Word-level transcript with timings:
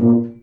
Land 0.00 0.40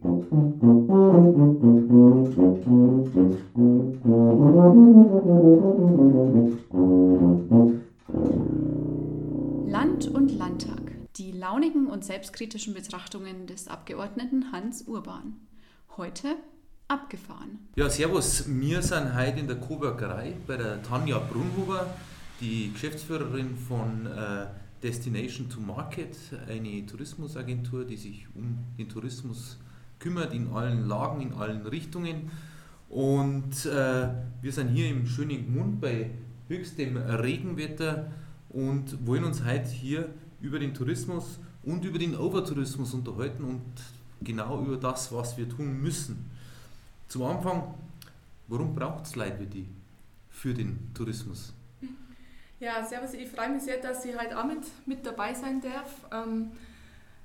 und 10.14 10.38
Landtag. 10.38 10.92
Die 11.16 11.32
launigen 11.32 11.88
und 11.88 12.06
selbstkritischen 12.06 12.76
Betrachtungen 12.76 13.48
des 13.48 13.68
Abgeordneten 13.68 14.52
Hans 14.52 14.84
Urban. 14.84 15.38
Heute 15.98 16.36
abgefahren. 16.88 17.58
Ja, 17.76 17.90
servus. 17.90 18.46
Wir 18.48 18.84
sind 18.84 19.16
heute 19.16 19.40
in 19.40 19.48
der 19.48 19.58
Coburgerei 19.58 20.36
bei 20.46 20.58
der 20.58 20.84
Tanja 20.84 21.18
Brunhuber, 21.18 21.88
die 22.40 22.72
Geschäftsführerin 22.74 23.58
von 23.58 24.06
äh, 24.06 24.46
Destination 24.84 25.50
to 25.50 25.60
Market, 25.60 26.16
eine 26.48 26.86
Tourismusagentur, 26.86 27.86
die 27.86 27.98
sich 27.98 28.28
um 28.36 28.60
den 28.78 28.88
Tourismus 28.88 29.58
kümmert, 30.00 30.34
in 30.34 30.50
allen 30.50 30.88
Lagen, 30.88 31.22
in 31.22 31.34
allen 31.34 31.66
Richtungen. 31.66 32.30
Und 32.90 33.66
äh, 33.66 34.10
wir 34.42 34.52
sind 34.52 34.70
hier 34.70 34.90
im 34.90 35.08
schönen 35.08 35.46
Gmund 35.46 35.82
bei 35.82 36.12
höchstem 36.48 36.98
Regenwetter 36.98 38.12
und 38.50 39.06
wollen 39.06 39.24
uns 39.24 39.44
heute 39.44 39.70
hier 39.70 40.10
über 40.40 40.60
den 40.60 40.74
Tourismus 40.74 41.40
und 41.64 41.84
über 41.84 42.00
den 42.00 42.16
Overtourismus 42.16 42.94
unterhalten 42.94 43.44
und 43.44 43.64
genau 44.22 44.64
über 44.64 44.78
das, 44.78 45.12
was 45.12 45.38
wir 45.38 45.50
tun 45.50 45.82
müssen. 45.82 46.30
Zum 47.08 47.24
Anfang, 47.24 47.74
warum 48.48 48.74
braucht 48.74 49.06
es 49.06 49.16
Leute 49.16 49.40
wie 49.40 49.46
die 49.48 49.68
für 50.30 50.54
den 50.54 50.94
Tourismus? 50.94 51.54
Ja, 52.60 52.84
servus, 52.84 53.14
ich 53.14 53.30
freue 53.30 53.50
mich 53.50 53.62
sehr, 53.62 53.78
dass 53.78 54.04
ich 54.04 54.20
heute 54.20 54.40
auch 54.40 54.46
mit, 54.46 54.64
mit 54.88 55.06
dabei 55.06 55.36
sein 55.36 55.62
darf. 55.62 55.94
Ähm, 56.12 56.52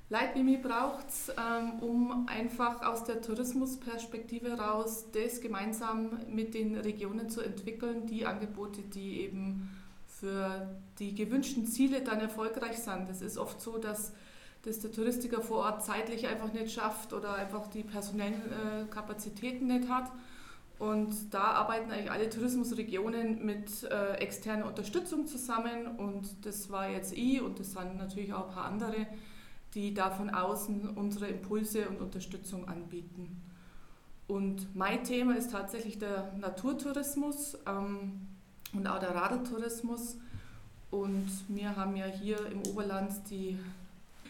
Leute 0.07 0.35
wie 0.35 0.43
mich 0.43 0.61
braucht 0.61 1.09
es, 1.09 1.29
ähm, 1.29 1.79
um 1.79 2.27
einfach 2.27 2.83
aus 2.83 3.03
der 3.03 3.19
Tourismusperspektive 3.19 4.59
raus 4.59 5.05
das 5.11 5.41
gemeinsam 5.41 6.19
mit 6.29 6.53
den 6.53 6.77
Regionen 6.77 7.31
zu 7.31 7.41
entwickeln, 7.41 8.05
die 8.05 8.27
Angebote, 8.27 8.83
die 8.83 9.21
eben 9.21 9.71
für 10.05 10.69
die 10.99 11.15
gewünschten 11.15 11.65
Ziele 11.65 12.01
dann 12.01 12.19
erfolgreich 12.19 12.77
sind. 12.77 13.09
Es 13.09 13.23
ist 13.23 13.39
oft 13.39 13.59
so, 13.59 13.79
dass 13.79 14.13
das 14.61 14.81
der 14.81 14.91
Touristiker 14.91 15.41
vor 15.41 15.65
Ort 15.65 15.83
zeitlich 15.83 16.27
einfach 16.27 16.53
nicht 16.53 16.71
schafft 16.71 17.11
oder 17.11 17.33
einfach 17.33 17.65
die 17.67 17.81
personellen 17.81 18.35
äh, 18.35 18.85
Kapazitäten 18.91 19.65
nicht 19.65 19.89
hat. 19.89 20.11
Und 20.79 21.33
da 21.33 21.43
arbeiten 21.43 21.91
eigentlich 21.91 22.11
alle 22.11 22.29
Tourismusregionen 22.29 23.45
mit 23.45 23.83
äh, 23.83 24.15
externer 24.15 24.65
Unterstützung 24.65 25.27
zusammen. 25.27 25.95
Und 25.97 26.45
das 26.45 26.69
war 26.69 26.89
jetzt 26.89 27.13
ich 27.13 27.41
und 27.41 27.59
das 27.59 27.73
sind 27.73 27.97
natürlich 27.97 28.33
auch 28.33 28.49
ein 28.49 28.53
paar 28.53 28.65
andere, 28.65 29.07
die 29.75 29.93
da 29.93 30.11
von 30.11 30.29
außen 30.29 30.89
unsere 30.89 31.27
Impulse 31.27 31.87
und 31.87 32.01
Unterstützung 32.01 32.67
anbieten. 32.67 33.41
Und 34.27 34.75
mein 34.75 35.03
Thema 35.03 35.35
ist 35.35 35.51
tatsächlich 35.51 35.99
der 35.99 36.33
Naturtourismus. 36.39 37.57
Ähm, 37.67 38.27
und 38.73 38.87
auch 38.87 38.99
der 38.99 39.15
Radeltourismus. 39.15 40.17
Und 40.91 41.29
wir 41.47 41.75
haben 41.75 41.95
ja 41.95 42.05
hier 42.05 42.37
im 42.47 42.61
Oberland 42.67 43.11
die 43.29 43.57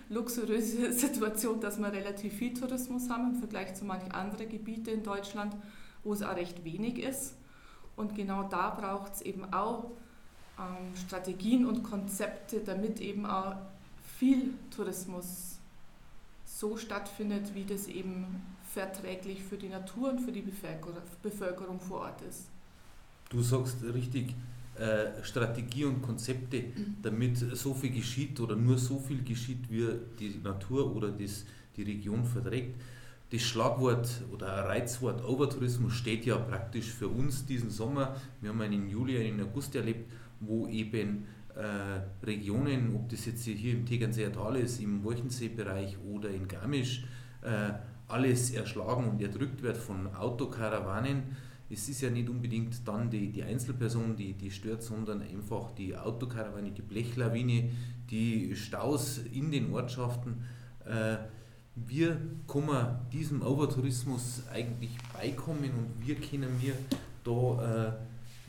luxuriöse 0.09 0.91
Situation, 0.93 1.59
dass 1.59 1.79
wir 1.79 1.91
relativ 1.91 2.33
viel 2.33 2.53
Tourismus 2.53 3.09
haben 3.09 3.33
im 3.33 3.39
Vergleich 3.39 3.73
zu 3.75 3.85
manchen 3.85 4.11
anderen 4.11 4.49
Gebieten 4.49 4.89
in 4.89 5.03
Deutschland, 5.03 5.55
wo 6.03 6.13
es 6.13 6.21
auch 6.21 6.35
recht 6.35 6.63
wenig 6.63 6.99
ist. 6.99 7.35
Und 7.95 8.15
genau 8.15 8.43
da 8.43 8.71
braucht 8.71 9.15
es 9.15 9.21
eben 9.21 9.53
auch 9.53 9.91
ähm, 10.59 10.95
Strategien 10.95 11.65
und 11.65 11.83
Konzepte, 11.83 12.61
damit 12.65 12.99
eben 12.99 13.25
auch 13.25 13.55
viel 14.17 14.53
Tourismus 14.75 15.57
so 16.45 16.77
stattfindet, 16.77 17.53
wie 17.53 17.65
das 17.65 17.87
eben 17.87 18.41
verträglich 18.73 19.43
für 19.43 19.57
die 19.57 19.69
Natur 19.69 20.11
und 20.11 20.19
für 20.21 20.31
die 20.31 20.43
Bevölkerung 21.21 21.79
vor 21.79 22.01
Ort 22.01 22.21
ist. 22.21 22.47
Du 23.29 23.41
sagst 23.41 23.83
richtig, 23.83 24.35
äh, 24.75 25.23
Strategie 25.23 25.85
und 25.85 26.01
Konzepte, 26.01 26.61
mhm. 26.61 26.97
damit 27.01 27.37
so 27.37 27.73
viel 27.73 27.91
geschieht 27.91 28.39
oder 28.39 28.55
nur 28.55 28.77
so 28.77 28.99
viel 28.99 29.23
geschieht, 29.23 29.69
wie 29.69 29.87
die 30.19 30.39
Natur 30.43 30.95
oder 30.95 31.09
das, 31.11 31.45
die 31.75 31.83
Region 31.83 32.23
verträgt. 32.25 32.75
Das 33.33 33.41
Schlagwort 33.41 34.07
oder 34.31 34.45
Reizwort 34.47 35.25
Overtourismus 35.25 35.93
steht 35.93 36.23
ja 36.23 36.37
praktisch 36.37 36.91
für 36.91 37.07
uns 37.07 37.47
diesen 37.47 37.71
Sommer. 37.71 38.15
Wir 38.41 38.51
haben 38.51 38.61
einen 38.61 38.87
Juli, 38.87 39.17
einen 39.17 39.41
August 39.41 39.73
erlebt, 39.73 40.11
wo 40.39 40.67
eben 40.67 41.25
äh, 41.55 42.23
Regionen, 42.23 42.95
ob 42.95 43.09
das 43.09 43.25
jetzt 43.25 43.43
hier 43.43 43.73
im 43.73 43.87
Tegernseer 43.87 44.31
Tal 44.31 44.57
ist, 44.57 44.79
im 44.79 45.03
Wolchensee-Bereich 45.03 45.97
oder 46.13 46.29
in 46.29 46.47
Garmisch, 46.47 47.05
äh, 47.41 47.71
alles 48.07 48.51
erschlagen 48.51 49.05
und 49.05 49.19
erdrückt 49.19 49.63
wird 49.63 49.77
von 49.77 50.13
Autokarawanen 50.13 51.23
es 51.71 51.89
ist 51.89 52.01
ja 52.01 52.11
nicht 52.11 52.29
unbedingt 52.29 52.87
dann 52.87 53.09
die, 53.09 53.31
die 53.31 53.41
Einzelperson, 53.41 54.15
die, 54.15 54.33
die 54.33 54.51
stört, 54.51 54.83
sondern 54.83 55.23
einfach 55.23 55.71
die 55.71 55.97
Autokarawane, 55.97 56.69
die 56.69 56.83
Blechlawine, 56.83 57.71
die 58.11 58.55
Staus 58.55 59.17
in 59.33 59.49
den 59.49 59.73
Ortschaften. 59.73 60.43
Äh, 60.85 61.17
wir 61.75 62.19
können 62.47 62.97
diesem 63.11 63.41
Overtourismus 63.41 64.43
eigentlich 64.51 64.95
beikommen 65.13 65.71
und 65.71 66.07
wir 66.07 66.15
können 66.15 66.59
mir 66.61 66.73
da 67.23 67.87
äh, 67.87 67.93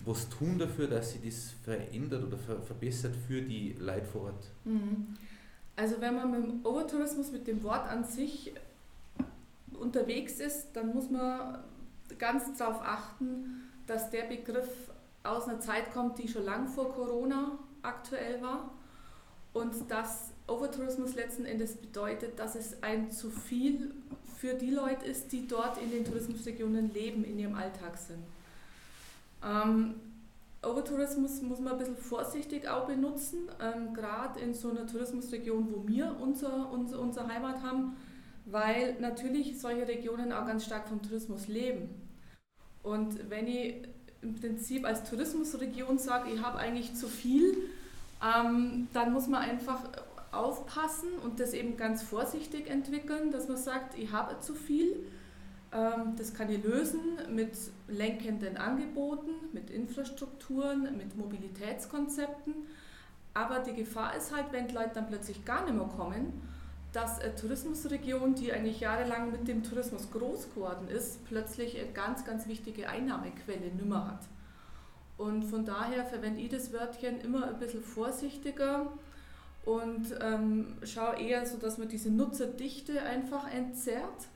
was 0.04 0.28
tun 0.28 0.58
dafür, 0.58 0.88
dass 0.88 1.12
sich 1.12 1.22
das 1.24 1.52
verändert 1.64 2.24
oder 2.24 2.36
ver 2.36 2.60
verbessert 2.60 3.14
für 3.26 3.40
die 3.40 3.74
Leute 3.78 4.04
vor 4.04 4.22
Ort. 4.24 4.50
Mhm. 4.64 5.16
Also 5.76 6.00
wenn 6.00 6.14
man 6.14 6.30
mit 6.30 6.42
dem 6.42 6.66
Overtourismus, 6.66 7.32
mit 7.32 7.46
dem 7.46 7.62
Wort 7.62 7.88
an 7.88 8.04
sich 8.04 8.52
unterwegs 9.72 10.40
ist, 10.40 10.68
dann 10.74 10.94
muss 10.94 11.10
man 11.10 11.58
ganz 12.18 12.56
darauf 12.56 12.80
achten, 12.82 13.62
dass 13.86 14.10
der 14.10 14.24
Begriff 14.24 14.68
aus 15.22 15.48
einer 15.48 15.60
Zeit 15.60 15.92
kommt, 15.92 16.18
die 16.18 16.28
schon 16.28 16.44
lang 16.44 16.68
vor 16.68 16.92
Corona 16.92 17.58
aktuell 17.82 18.40
war 18.42 18.70
und 19.52 19.90
dass 19.90 20.33
Overtourismus 20.46 21.14
letzten 21.14 21.46
Endes 21.46 21.76
bedeutet, 21.76 22.38
dass 22.38 22.54
es 22.54 22.82
ein 22.82 23.10
zu 23.10 23.30
viel 23.30 23.94
für 24.36 24.54
die 24.54 24.70
Leute 24.70 25.06
ist, 25.06 25.32
die 25.32 25.46
dort 25.48 25.80
in 25.80 25.90
den 25.90 26.04
Tourismusregionen 26.04 26.92
leben, 26.92 27.24
in 27.24 27.38
ihrem 27.38 27.54
Alltag 27.54 27.96
sind. 27.96 28.22
Ähm, 29.42 29.94
Overtourismus 30.62 31.42
muss 31.42 31.60
man 31.60 31.74
ein 31.74 31.78
bisschen 31.78 31.96
vorsichtig 31.96 32.68
auch 32.68 32.86
benutzen, 32.86 33.48
ähm, 33.60 33.94
gerade 33.94 34.40
in 34.40 34.54
so 34.54 34.70
einer 34.70 34.86
Tourismusregion, 34.86 35.68
wo 35.72 35.86
wir 35.86 36.16
unser, 36.20 36.70
unser, 36.70 37.00
unsere 37.00 37.28
Heimat 37.28 37.62
haben, 37.62 37.96
weil 38.46 38.96
natürlich 39.00 39.58
solche 39.58 39.86
Regionen 39.88 40.32
auch 40.32 40.46
ganz 40.46 40.64
stark 40.64 40.88
vom 40.88 41.02
Tourismus 41.02 41.48
leben. 41.48 41.88
Und 42.82 43.30
wenn 43.30 43.46
ich 43.46 43.76
im 44.20 44.34
Prinzip 44.34 44.84
als 44.84 45.08
Tourismusregion 45.08 45.98
sage, 45.98 46.30
ich 46.30 46.42
habe 46.42 46.58
eigentlich 46.58 46.94
zu 46.94 47.08
viel, 47.08 47.56
ähm, 48.22 48.88
dann 48.92 49.12
muss 49.12 49.26
man 49.26 49.42
einfach 49.42 49.84
aufpassen 50.36 51.08
und 51.22 51.40
das 51.40 51.52
eben 51.52 51.76
ganz 51.76 52.02
vorsichtig 52.02 52.68
entwickeln, 52.68 53.30
dass 53.30 53.48
man 53.48 53.56
sagt, 53.56 53.98
ich 53.98 54.12
habe 54.12 54.38
zu 54.40 54.54
viel. 54.54 55.06
Ähm, 55.72 56.14
das 56.16 56.34
kann 56.34 56.50
ich 56.50 56.62
lösen 56.62 57.00
mit 57.30 57.56
lenkenden 57.88 58.56
Angeboten, 58.56 59.30
mit 59.52 59.70
Infrastrukturen, 59.70 60.96
mit 60.96 61.16
Mobilitätskonzepten. 61.16 62.54
Aber 63.32 63.60
die 63.60 63.74
Gefahr 63.74 64.16
ist 64.16 64.34
halt, 64.34 64.52
wenn 64.52 64.68
die 64.68 64.74
Leute 64.74 64.90
dann 64.94 65.08
plötzlich 65.08 65.44
gar 65.44 65.64
nicht 65.64 65.74
mehr 65.74 65.88
kommen 65.88 66.32
dass 66.94 67.20
eine 67.20 67.34
Tourismusregion, 67.34 68.36
die 68.36 68.52
eigentlich 68.52 68.78
jahrelang 68.78 69.32
mit 69.32 69.48
dem 69.48 69.64
Tourismus 69.64 70.12
groß 70.12 70.54
geworden 70.54 70.86
ist, 70.88 71.24
plötzlich 71.24 71.76
eine 71.76 71.90
ganz, 71.90 72.24
ganz 72.24 72.46
wichtige 72.46 72.88
Einnahmequelle 72.88 73.66
nimmer 73.76 74.06
hat. 74.12 74.20
Und 75.16 75.42
von 75.42 75.64
daher 75.64 76.04
verwende 76.04 76.40
ich 76.40 76.50
das 76.50 76.72
Wörtchen 76.72 77.20
immer 77.20 77.48
ein 77.48 77.58
bisschen 77.58 77.82
vorsichtiger 77.82 78.92
und 79.64 80.06
ähm, 80.20 80.76
schaue 80.84 81.18
eher 81.20 81.46
so, 81.46 81.56
dass 81.56 81.78
man 81.78 81.88
diese 81.88 82.10
Nutzerdichte 82.10 83.02
einfach 83.02 83.50
entzerrt, 83.52 84.28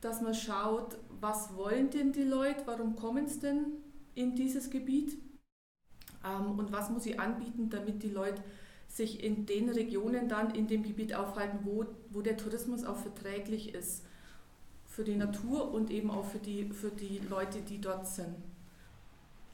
dass 0.00 0.20
man 0.20 0.34
schaut, 0.34 0.98
was 1.20 1.54
wollen 1.56 1.90
denn 1.90 2.12
die 2.12 2.24
Leute, 2.24 2.62
warum 2.66 2.96
kommen 2.96 3.26
sie 3.26 3.40
denn 3.40 3.66
in 4.14 4.34
dieses 4.34 4.70
Gebiet 4.70 5.16
ähm, 6.24 6.58
und 6.58 6.72
was 6.72 6.90
muss 6.90 7.06
ich 7.06 7.18
anbieten, 7.18 7.70
damit 7.70 8.02
die 8.02 8.10
Leute 8.10 8.42
sich 8.88 9.24
in 9.24 9.46
den 9.46 9.70
Regionen 9.70 10.28
dann 10.28 10.54
in 10.54 10.66
dem 10.66 10.82
Gebiet 10.82 11.14
aufhalten, 11.14 11.60
wo, 11.64 11.86
wo 12.10 12.20
der 12.20 12.36
Tourismus 12.36 12.84
auch 12.84 12.96
verträglich 12.96 13.74
ist 13.74 14.04
für 14.86 15.02
die 15.02 15.16
Natur 15.16 15.72
und 15.72 15.90
eben 15.90 16.10
auch 16.10 16.24
für 16.24 16.38
die, 16.38 16.66
für 16.66 16.90
die 16.90 17.20
Leute, 17.28 17.60
die 17.62 17.80
dort 17.80 18.06
sind. 18.06 18.36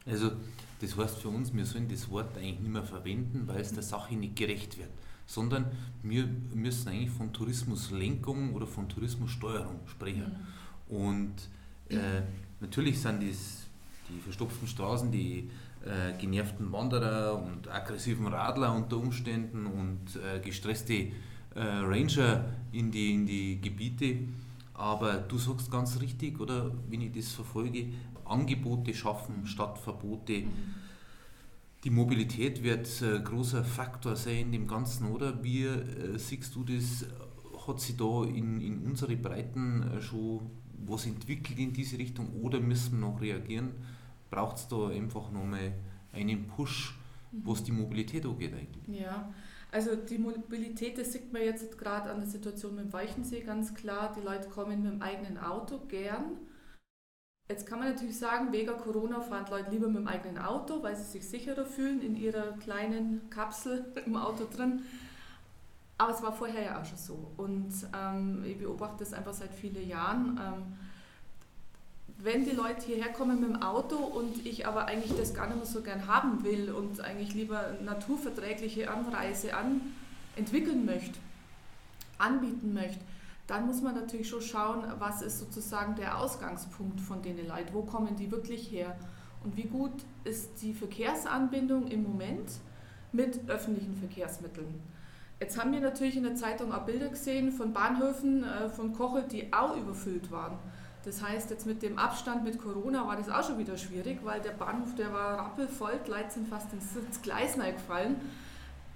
Also 0.07 0.33
das 0.81 0.97
heißt 0.97 1.19
für 1.19 1.29
uns, 1.29 1.55
wir 1.55 1.65
sollen 1.65 1.89
das 1.89 2.11
Wort 2.11 2.37
eigentlich 2.37 2.61
nicht 2.61 2.73
mehr 2.73 2.83
verwenden, 2.83 3.47
weil 3.47 3.61
es 3.61 3.73
der 3.73 3.83
Sache 3.83 4.15
nicht 4.15 4.37
gerecht 4.37 4.79
wird, 4.79 4.89
sondern 5.31 5.67
wir 6.03 6.29
müssen 6.53 6.89
eigentlich 6.89 7.11
von 7.11 7.33
Tourismuslenkung 7.33 8.53
oder 8.53 8.67
von 8.67 8.89
Tourismussteuerung 8.89 9.79
sprechen. 9.87 10.37
Mhm. 10.89 10.97
Und 10.97 11.35
äh, 11.89 12.23
natürlich 12.59 13.01
sind 13.01 13.23
das 13.23 13.69
die 14.09 14.21
verstopften 14.23 14.67
Straßen, 14.67 15.13
die 15.13 15.49
äh, 15.85 16.19
genervten 16.19 16.73
Wanderer 16.73 17.41
und 17.41 17.69
aggressiven 17.69 18.27
Radler 18.27 18.75
unter 18.75 18.97
Umständen 18.97 19.67
und 19.67 20.17
äh, 20.17 20.41
gestresste 20.41 20.95
äh, 20.95 21.13
Ranger 21.55 22.47
in 22.73 22.91
die, 22.91 23.15
in 23.15 23.25
die 23.25 23.61
Gebiete. 23.61 24.17
Aber 24.75 25.19
du 25.19 25.39
sagst 25.39 25.71
ganz 25.71 26.01
richtig, 26.01 26.41
oder 26.41 26.73
wenn 26.89 27.03
ich 27.03 27.13
das 27.13 27.29
verfolge, 27.29 27.87
Angebote 28.25 28.93
schaffen 28.95 29.47
statt 29.47 29.79
Verbote. 29.79 30.41
Mhm. 30.41 30.90
Die 31.85 31.91
Mobilität 31.91 32.63
wird 32.63 32.89
ein 33.03 33.25
großer 33.25 33.65
Faktor 33.65 34.15
sein 34.15 34.39
in 34.39 34.53
dem 34.53 34.67
Ganzen, 34.67 35.11
oder? 35.11 35.43
Wie 35.43 35.65
äh, 35.65 36.19
siehst 36.19 36.55
du 36.55 36.65
das? 36.65 37.07
Hat 37.67 37.81
sich 37.81 37.97
da 37.97 38.25
in, 38.25 38.61
in 38.61 38.83
unsere 38.85 39.17
Breiten 39.17 39.83
äh, 39.83 40.01
schon 40.01 40.51
was 40.87 41.07
entwickelt 41.07 41.59
in 41.59 41.73
diese 41.73 41.99
Richtung 41.99 42.43
oder 42.43 42.61
müssen 42.61 43.01
wir 43.01 43.09
noch 43.09 43.21
reagieren? 43.21 43.73
Braucht 44.31 44.57
es 44.57 44.69
da 44.69 44.89
einfach 44.89 45.31
nochmal 45.31 45.73
einen 46.13 46.47
Push, 46.47 46.99
was 47.33 47.63
die 47.63 47.73
Mobilität 47.73 48.25
angeht 48.27 48.55
eigentlich? 48.55 49.01
Ja, 49.01 49.33
also 49.73 49.95
die 49.95 50.19
Mobilität, 50.19 50.99
das 50.99 51.13
sieht 51.13 51.33
man 51.33 51.43
jetzt 51.43 51.79
gerade 51.79 52.11
an 52.11 52.21
der 52.21 52.29
Situation 52.29 52.75
mit 52.75 52.87
dem 52.87 52.93
Weichensee 52.93 53.41
ganz 53.41 53.75
klar. 53.75 54.15
Die 54.17 54.25
Leute 54.25 54.49
kommen 54.49 54.83
mit 54.83 54.93
dem 54.93 55.03
eigenen 55.03 55.39
Auto 55.39 55.79
gern. 55.87 56.39
Jetzt 57.51 57.67
kann 57.67 57.81
man 57.81 57.89
natürlich 57.89 58.17
sagen, 58.17 58.53
wegen 58.53 58.77
Corona 58.77 59.21
fahren 59.21 59.45
Leute 59.51 59.73
lieber 59.73 59.89
mit 59.89 59.97
dem 59.97 60.07
eigenen 60.07 60.39
Auto, 60.39 60.85
weil 60.85 60.95
sie 60.95 61.03
sich 61.03 61.29
sicherer 61.29 61.65
fühlen 61.65 62.01
in 62.01 62.15
ihrer 62.15 62.53
kleinen 62.59 63.29
Kapsel 63.29 63.93
im 64.07 64.17
Auto 64.17 64.47
drin. 64.55 64.83
Aber 65.99 66.13
es 66.13 66.23
war 66.23 66.33
vorher 66.33 66.63
ja 66.63 66.81
auch 66.81 66.85
schon 66.85 66.97
so. 66.97 67.33
Und 67.37 67.73
ähm, 67.93 68.45
ich 68.47 68.57
beobachte 68.57 68.99
das 69.01 69.13
einfach 69.13 69.33
seit 69.33 69.53
vielen 69.53 69.89
Jahren. 69.89 70.41
Ähm, 70.41 70.63
wenn 72.19 72.45
die 72.45 72.53
Leute 72.53 72.87
hierher 72.87 73.13
kommen 73.13 73.41
mit 73.41 73.51
dem 73.51 73.63
Auto 73.63 73.97
und 73.97 74.47
ich 74.47 74.69
aber 74.69 74.85
eigentlich 74.85 75.19
das 75.19 75.35
gar 75.35 75.49
nicht 75.49 75.57
mehr 75.57 75.67
so 75.67 75.83
gern 75.83 76.07
haben 76.07 76.45
will 76.45 76.71
und 76.71 77.01
eigentlich 77.01 77.35
lieber 77.35 77.73
naturverträgliche 77.83 78.89
Anreise 78.89 79.57
an, 79.57 79.81
entwickeln 80.37 80.85
möchte, 80.85 81.19
anbieten 82.17 82.75
möchte, 82.75 83.01
dann 83.51 83.67
muss 83.67 83.83
man 83.83 83.95
natürlich 83.95 84.29
schon 84.29 84.41
schauen, 84.41 84.85
was 84.99 85.23
ist 85.23 85.41
sozusagen 85.41 85.97
der 85.97 86.19
Ausgangspunkt 86.19 87.01
von 87.01 87.21
denen 87.21 87.49
Leuten, 87.49 87.75
wo 87.75 87.83
kommen 87.83 88.15
die 88.17 88.31
wirklich 88.31 88.71
her 88.71 88.97
und 89.43 89.57
wie 89.57 89.65
gut 89.65 90.05
ist 90.25 90.63
die 90.63 90.73
Verkehrsanbindung 90.73 91.89
im 91.89 92.05
Moment 92.05 92.51
mit 93.13 93.49
öffentlichen 93.49 93.97
Verkehrsmitteln. 93.97 94.81
Jetzt 95.41 95.59
haben 95.59 95.73
wir 95.73 95.81
natürlich 95.81 96.17
in 96.17 96.23
der 96.23 96.37
Zeitung 96.37 96.73
auch 96.73 96.85
Bilder 96.85 97.09
gesehen 97.09 97.51
von 97.51 97.73
Bahnhöfen 97.73 98.45
äh, 98.45 98.69
von 98.69 98.93
Kochel, 98.93 99.25
die 99.25 99.53
auch 99.53 99.75
überfüllt 99.77 100.31
waren. 100.31 100.59
Das 101.05 101.23
heißt, 101.23 101.51
jetzt 101.51 101.67
mit 101.67 101.83
dem 101.83 101.99
Abstand 101.99 102.45
mit 102.45 102.59
Corona 102.59 103.07
war 103.07 103.17
das 103.17 103.31
auch 103.31 103.43
schon 103.43 103.59
wieder 103.59 103.79
schwierig, 103.79 104.19
weil 104.23 104.41
der 104.43 104.51
Bahnhof, 104.51 104.95
der 104.95 105.13
war 105.13 105.39
rappelvoll, 105.39 105.99
die 106.07 106.11
Leute 106.11 106.31
sind 106.31 106.47
fast 106.47 106.73
ins, 106.75 107.23
Gleis 107.23 107.55
gefallen. 107.55 108.17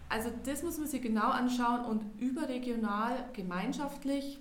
Also 0.09 0.31
das 0.45 0.63
muss 0.63 0.79
man 0.79 0.87
sich 0.87 1.03
genau 1.03 1.31
anschauen 1.31 1.85
und 1.85 2.05
überregional, 2.21 3.29
gemeinschaftlich 3.33 4.39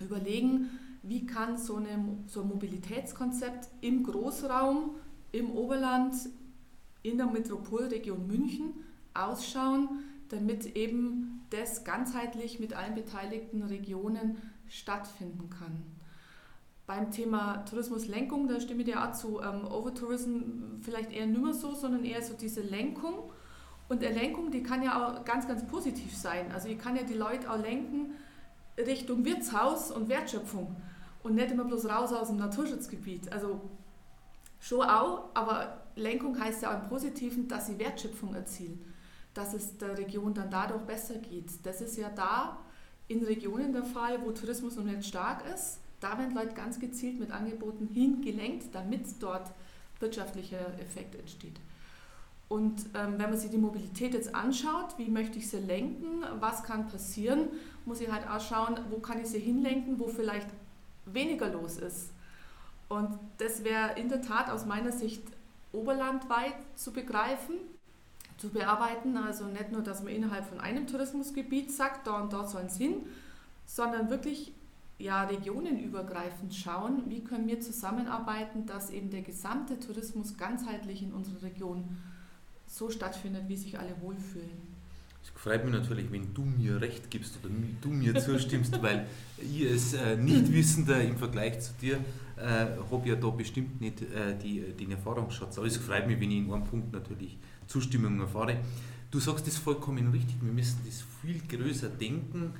überlegen, 0.00 0.70
wie 1.02 1.26
kann 1.26 1.56
so, 1.56 1.76
eine, 1.76 2.18
so 2.26 2.42
ein 2.42 2.48
Mobilitätskonzept 2.48 3.68
im 3.80 4.02
Großraum, 4.02 4.96
im 5.32 5.50
Oberland, 5.50 6.14
in 7.02 7.18
der 7.18 7.26
Metropolregion 7.26 8.26
München 8.26 8.72
ausschauen, 9.14 9.88
damit 10.28 10.76
eben 10.76 11.44
das 11.50 11.84
ganzheitlich 11.84 12.58
mit 12.58 12.74
allen 12.74 12.94
beteiligten 12.94 13.62
Regionen 13.62 14.36
stattfinden 14.68 15.48
kann. 15.50 15.82
Beim 16.86 17.10
Thema 17.10 17.64
Tourismuslenkung, 17.64 18.48
da 18.48 18.60
stimme 18.60 18.80
ich 18.80 18.86
dir 18.86 19.02
auch 19.02 19.12
zu. 19.12 19.40
Ähm, 19.40 19.66
Overtourism 19.66 20.80
vielleicht 20.82 21.12
eher 21.12 21.26
nicht 21.26 21.42
mehr 21.42 21.52
so, 21.52 21.74
sondern 21.74 22.04
eher 22.04 22.22
so 22.22 22.34
diese 22.34 22.60
Lenkung. 22.60 23.30
Und 23.88 24.04
eine 24.04 24.14
Lenkung, 24.14 24.50
die 24.50 24.62
kann 24.62 24.82
ja 24.82 25.06
auch 25.06 25.24
ganz, 25.24 25.46
ganz 25.46 25.64
positiv 25.66 26.16
sein. 26.16 26.50
Also 26.52 26.68
ich 26.68 26.78
kann 26.78 26.96
ja 26.96 27.02
die 27.02 27.14
Leute 27.14 27.50
auch 27.50 27.58
lenken 27.58 28.12
Richtung 28.76 29.24
Wirtshaus 29.24 29.90
und 29.90 30.08
Wertschöpfung 30.08 30.74
und 31.22 31.34
nicht 31.34 31.50
immer 31.50 31.64
bloß 31.64 31.88
raus 31.88 32.12
aus 32.12 32.28
dem 32.28 32.36
Naturschutzgebiet. 32.36 33.32
Also 33.32 33.60
schon 34.60 34.82
auch, 34.82 35.30
aber 35.34 35.82
Lenkung 35.94 36.38
heißt 36.38 36.62
ja 36.62 36.76
auch 36.76 36.82
im 36.82 36.88
Positiven, 36.88 37.48
dass 37.48 37.66
sie 37.66 37.78
Wertschöpfung 37.78 38.34
erzielen, 38.34 38.84
dass 39.34 39.54
es 39.54 39.78
der 39.78 39.96
Region 39.96 40.34
dann 40.34 40.50
dadurch 40.50 40.82
besser 40.82 41.14
geht. 41.14 41.50
Das 41.64 41.80
ist 41.80 41.96
ja 41.96 42.10
da 42.10 42.58
in 43.08 43.24
Regionen 43.24 43.72
der 43.72 43.84
Fall, 43.84 44.20
wo 44.22 44.32
Tourismus 44.32 44.76
noch 44.76 44.84
nicht 44.84 45.06
stark 45.06 45.42
ist 45.54 45.78
da 46.00 46.18
werden 46.18 46.34
Leute 46.34 46.54
ganz 46.54 46.78
gezielt 46.78 47.18
mit 47.18 47.30
Angeboten 47.30 47.88
hingelenkt, 47.88 48.74
damit 48.74 49.06
dort 49.20 49.50
wirtschaftlicher 49.98 50.78
Effekt 50.78 51.14
entsteht. 51.14 51.58
Und 52.48 52.86
ähm, 52.94 53.18
wenn 53.18 53.30
man 53.30 53.36
sich 53.36 53.50
die 53.50 53.58
Mobilität 53.58 54.14
jetzt 54.14 54.34
anschaut, 54.34 54.94
wie 54.98 55.08
möchte 55.08 55.38
ich 55.38 55.50
sie 55.50 55.58
lenken, 55.58 56.24
was 56.38 56.62
kann 56.62 56.86
passieren, 56.86 57.48
muss 57.84 58.00
ich 58.00 58.10
halt 58.10 58.28
auch 58.28 58.40
schauen, 58.40 58.78
wo 58.90 58.98
kann 58.98 59.20
ich 59.20 59.26
sie 59.26 59.40
hinlenken, 59.40 59.98
wo 59.98 60.06
vielleicht 60.06 60.48
weniger 61.06 61.48
los 61.48 61.78
ist. 61.78 62.10
Und 62.88 63.18
das 63.38 63.64
wäre 63.64 63.98
in 63.98 64.08
der 64.08 64.22
Tat 64.22 64.48
aus 64.48 64.64
meiner 64.64 64.92
Sicht 64.92 65.22
oberlandweit 65.72 66.54
zu 66.76 66.92
begreifen, 66.92 67.56
zu 68.38 68.50
bearbeiten. 68.50 69.16
Also 69.16 69.46
nicht 69.46 69.72
nur, 69.72 69.82
dass 69.82 70.04
man 70.04 70.12
innerhalb 70.12 70.46
von 70.46 70.60
einem 70.60 70.86
Tourismusgebiet 70.86 71.72
sagt, 71.72 72.06
da 72.06 72.20
und 72.20 72.32
da 72.32 72.46
sollen 72.46 72.66
es 72.66 72.76
hin, 72.76 73.06
sondern 73.66 74.08
wirklich 74.08 74.52
ja, 74.98 75.24
regionenübergreifend 75.24 76.54
schauen, 76.54 77.02
wie 77.08 77.22
können 77.22 77.48
wir 77.48 77.60
zusammenarbeiten, 77.60 78.66
dass 78.66 78.90
eben 78.90 79.10
der 79.10 79.22
gesamte 79.22 79.78
Tourismus 79.78 80.36
ganzheitlich 80.38 81.02
in 81.02 81.12
unserer 81.12 81.42
Region 81.42 81.84
so 82.66 82.90
stattfindet, 82.90 83.44
wie 83.48 83.56
sich 83.56 83.78
alle 83.78 83.94
wohlfühlen. 84.00 84.76
Es 85.22 85.30
freut 85.40 85.64
mich 85.64 85.74
natürlich, 85.74 86.10
wenn 86.12 86.32
du 86.32 86.42
mir 86.42 86.80
recht 86.80 87.10
gibst 87.10 87.38
oder 87.42 87.52
du 87.80 87.88
mir 87.88 88.14
zustimmst, 88.14 88.80
weil 88.82 89.06
ich 89.38 89.68
als 89.68 89.94
äh, 89.94 90.16
Nichtwissender 90.16 91.02
im 91.02 91.16
Vergleich 91.16 91.60
zu 91.60 91.72
dir 91.80 91.96
äh, 92.36 92.66
habe 92.90 93.08
ja 93.08 93.16
da 93.16 93.30
bestimmt 93.30 93.80
nicht 93.80 94.02
äh, 94.02 94.36
die, 94.40 94.60
den 94.60 94.92
Erfahrungsschatz. 94.92 95.58
Aber 95.58 95.66
es 95.66 95.76
freut 95.78 96.06
mich, 96.06 96.20
wenn 96.20 96.30
ich 96.30 96.38
in 96.38 96.52
einem 96.52 96.64
Punkt 96.64 96.92
natürlich 96.92 97.38
Zustimmung 97.66 98.20
erfahre. 98.20 98.58
Du 99.10 99.18
sagst 99.18 99.46
das 99.46 99.56
vollkommen 99.56 100.10
richtig, 100.10 100.36
wir 100.40 100.52
müssen 100.52 100.80
das 100.84 101.04
viel 101.22 101.40
größer 101.40 101.88
denken 101.88 102.52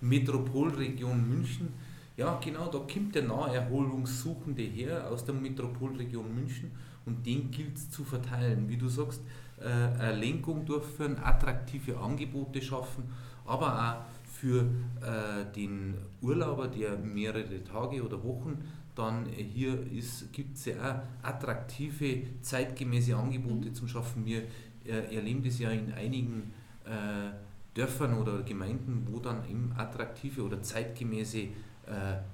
Metropolregion 0.00 1.28
München. 1.28 1.68
Ja, 2.16 2.38
genau, 2.42 2.70
da 2.70 2.78
kommt 2.78 3.14
der 3.14 3.22
Naherholungssuchende 3.22 4.62
her 4.62 5.08
aus 5.10 5.24
der 5.24 5.34
Metropolregion 5.34 6.34
München 6.34 6.70
und 7.06 7.24
den 7.26 7.50
gilt 7.50 7.76
es 7.76 7.90
zu 7.90 8.04
verteilen. 8.04 8.68
Wie 8.68 8.76
du 8.76 8.88
sagst, 8.88 9.22
äh, 9.60 9.66
eine 9.66 10.16
Lenkung 10.16 10.64
durchführen, 10.64 11.18
attraktive 11.22 11.98
Angebote 11.98 12.62
schaffen, 12.62 13.04
aber 13.44 13.74
auch 13.74 14.30
für 14.30 14.62
äh, 15.02 15.52
den 15.54 15.94
Urlauber, 16.22 16.68
der 16.68 16.96
mehrere 16.96 17.62
Tage 17.64 18.02
oder 18.02 18.22
Wochen 18.24 18.58
dann 18.94 19.26
hier 19.26 19.86
ist, 19.92 20.32
gibt 20.32 20.56
es 20.56 20.66
ja 20.66 20.74
auch 21.22 21.26
attraktive, 21.26 22.22
zeitgemäße 22.40 23.16
Angebote 23.16 23.68
mhm. 23.68 23.74
zum 23.74 23.88
Schaffen. 23.88 24.24
Wir 24.24 24.42
äh, 24.84 25.14
erleben 25.14 25.42
das 25.42 25.58
ja 25.58 25.70
in 25.70 25.92
einigen 25.92 26.52
äh, 26.84 27.30
Dörfern 27.74 28.18
oder 28.18 28.42
Gemeinden, 28.42 29.06
wo 29.10 29.20
dann 29.20 29.44
eben 29.48 29.72
attraktive 29.76 30.42
oder 30.42 30.62
zeitgemäße 30.62 31.38
äh, 31.38 31.48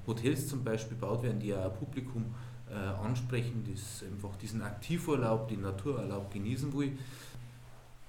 Hotels 0.06 0.48
zum 0.48 0.64
Beispiel 0.64 0.96
gebaut 0.96 1.22
werden, 1.22 1.40
die 1.40 1.48
ja 1.48 1.64
ein 1.64 1.74
Publikum 1.74 2.34
äh, 2.70 2.74
ansprechen, 2.74 3.64
das 3.70 4.02
einfach 4.02 4.36
diesen 4.36 4.62
Aktivurlaub, 4.62 5.48
den 5.48 5.62
Natururlaub 5.62 6.32
genießen 6.32 6.72
will. 6.76 6.98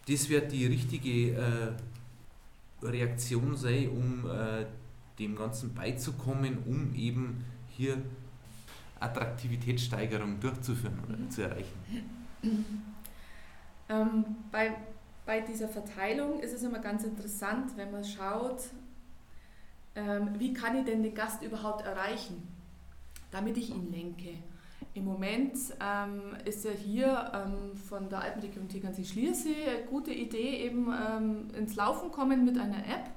Das 0.07 0.29
wird 0.29 0.51
die 0.51 0.65
richtige 0.65 1.33
äh, 1.33 1.73
Reaktion 2.81 3.55
sein, 3.55 3.89
um 3.89 4.29
äh, 4.29 4.65
dem 5.19 5.35
Ganzen 5.35 5.73
beizukommen, 5.73 6.59
um 6.65 6.93
eben 6.95 7.43
hier 7.69 7.97
Attraktivitätssteigerung 8.99 10.39
durchzuführen 10.39 10.99
oder 11.07 11.17
mhm. 11.17 11.29
zu 11.29 11.41
erreichen. 11.43 11.79
Ähm, 13.89 14.25
bei 14.51 14.75
bei 15.27 15.41
dieser 15.41 15.67
Verteilung 15.67 16.39
ist 16.39 16.53
es 16.53 16.63
immer 16.63 16.79
ganz 16.79 17.03
interessant, 17.03 17.73
wenn 17.75 17.91
man 17.91 18.03
schaut, 18.05 18.63
ähm, 19.93 20.29
wie 20.39 20.53
kann 20.53 20.77
ich 20.77 20.85
denn 20.85 21.03
den 21.03 21.13
Gast 21.13 21.43
überhaupt 21.43 21.85
erreichen, 21.85 22.47
damit 23.31 23.57
ich 23.57 23.69
ihn 23.69 23.91
lenke. 23.91 24.34
Im 24.93 25.05
Moment 25.05 25.57
ähm, 25.79 26.36
ist 26.46 26.65
ja 26.65 26.72
hier 26.72 27.31
ähm, 27.34 27.75
von 27.77 28.10
der 28.10 28.22
Alpenregion 28.22 28.67
Tegernsee-Schliersee 28.67 29.67
eine 29.67 29.86
gute 29.86 30.12
Idee, 30.12 30.65
eben 30.65 30.91
ähm, 30.91 31.48
ins 31.55 31.75
Laufen 31.75 32.12
kommen 32.12 32.46
mit 32.46 32.57
einer 32.57 32.79
App, 32.79 33.10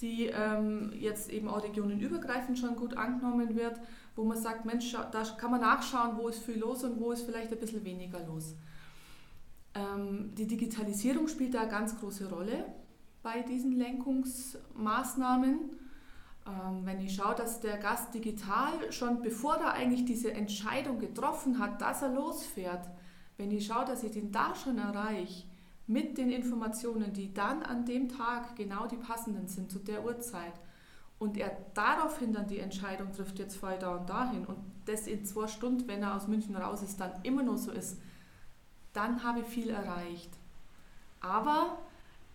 die 0.00 0.26
ähm, 0.26 0.92
jetzt 0.98 1.30
eben 1.30 1.48
auch 1.48 1.62
regionenübergreifend 1.62 2.58
schon 2.58 2.76
gut 2.76 2.96
angenommen 2.96 3.54
wird, 3.56 3.78
wo 4.14 4.24
man 4.24 4.38
sagt, 4.38 4.64
Mensch, 4.64 4.92
da 4.92 5.22
kann 5.38 5.50
man 5.50 5.60
nachschauen, 5.60 6.16
wo 6.16 6.28
ist 6.28 6.42
viel 6.42 6.58
los 6.58 6.84
und 6.84 6.98
wo 7.00 7.12
ist 7.12 7.22
vielleicht 7.22 7.52
ein 7.52 7.58
bisschen 7.58 7.84
weniger 7.84 8.20
los. 8.26 8.54
Ähm, 9.74 10.34
die 10.34 10.46
Digitalisierung 10.46 11.28
spielt 11.28 11.54
da 11.54 11.62
eine 11.62 11.70
ganz 11.70 11.98
große 11.98 12.30
Rolle 12.30 12.64
bei 13.22 13.42
diesen 13.42 13.72
Lenkungsmaßnahmen. 13.72 15.58
Ähm, 16.46 16.82
wenn 16.84 17.00
ich 17.00 17.14
schaue, 17.14 17.34
dass 17.34 17.60
der 17.60 17.78
Gast 17.78 18.14
digital 18.14 18.92
schon 18.92 19.22
bevor 19.22 19.56
er 19.56 19.72
eigentlich 19.72 20.04
diese 20.04 20.32
Entscheidung 20.32 20.98
getroffen 20.98 21.58
hat, 21.58 21.80
dass 21.80 22.02
er 22.02 22.10
losfährt, 22.10 22.88
wenn 23.36 23.50
ich 23.50 23.66
schaue, 23.66 23.84
dass 23.84 24.02
ich 24.02 24.12
den 24.12 24.32
da 24.32 24.54
schon 24.54 24.78
erreiche, 24.78 25.44
mit 25.88 26.18
den 26.18 26.30
Informationen, 26.30 27.12
die 27.12 27.32
dann 27.32 27.62
an 27.62 27.84
dem 27.84 28.08
Tag 28.08 28.56
genau 28.56 28.86
die 28.86 28.96
passenden 28.96 29.46
sind 29.46 29.70
zu 29.70 29.78
der 29.78 30.04
Uhrzeit 30.04 30.54
und 31.18 31.36
er 31.36 31.56
daraufhin 31.74 32.32
dann 32.32 32.48
die 32.48 32.58
Entscheidung 32.58 33.12
trifft, 33.12 33.38
jetzt 33.38 33.56
fahre 33.56 33.74
ich 33.74 33.80
da 33.80 33.96
und 33.96 34.08
dahin 34.08 34.44
und 34.44 34.58
das 34.84 35.06
in 35.06 35.24
zwei 35.24 35.46
Stunden, 35.46 35.86
wenn 35.88 36.02
er 36.02 36.14
aus 36.14 36.28
München 36.28 36.56
raus 36.56 36.82
ist, 36.82 37.00
dann 37.00 37.12
immer 37.22 37.42
noch 37.42 37.56
so 37.56 37.70
ist, 37.70 37.98
dann 38.92 39.22
habe 39.22 39.40
ich 39.40 39.46
viel 39.46 39.70
erreicht. 39.70 40.30
Aber 41.20 41.78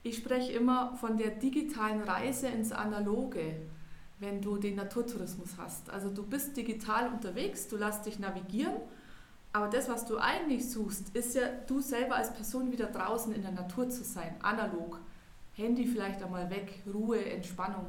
ich 0.03 0.17
spreche 0.17 0.51
immer 0.53 0.95
von 0.95 1.17
der 1.17 1.31
digitalen 1.31 2.01
Reise 2.01 2.47
ins 2.47 2.71
Analoge, 2.71 3.55
wenn 4.21 4.39
du 4.39 4.57
den 4.57 4.75
Naturtourismus 4.75 5.57
hast. 5.57 5.89
Also 5.89 6.09
du 6.09 6.23
bist 6.23 6.55
digital 6.55 7.11
unterwegs, 7.11 7.67
du 7.67 7.75
lässt 7.75 8.05
dich 8.05 8.19
navigieren, 8.19 8.75
aber 9.51 9.67
das, 9.67 9.89
was 9.89 10.05
du 10.05 10.17
eigentlich 10.17 10.69
suchst, 10.69 11.09
ist 11.15 11.35
ja 11.35 11.47
du 11.67 11.81
selber 11.81 12.15
als 12.15 12.33
Person 12.33 12.71
wieder 12.71 12.85
draußen 12.85 13.33
in 13.33 13.41
der 13.41 13.51
Natur 13.51 13.89
zu 13.89 14.03
sein, 14.03 14.35
analog. 14.41 14.99
Handy 15.53 15.85
vielleicht 15.85 16.23
einmal 16.23 16.49
weg, 16.49 16.81
Ruhe, 16.93 17.25
Entspannung. 17.25 17.87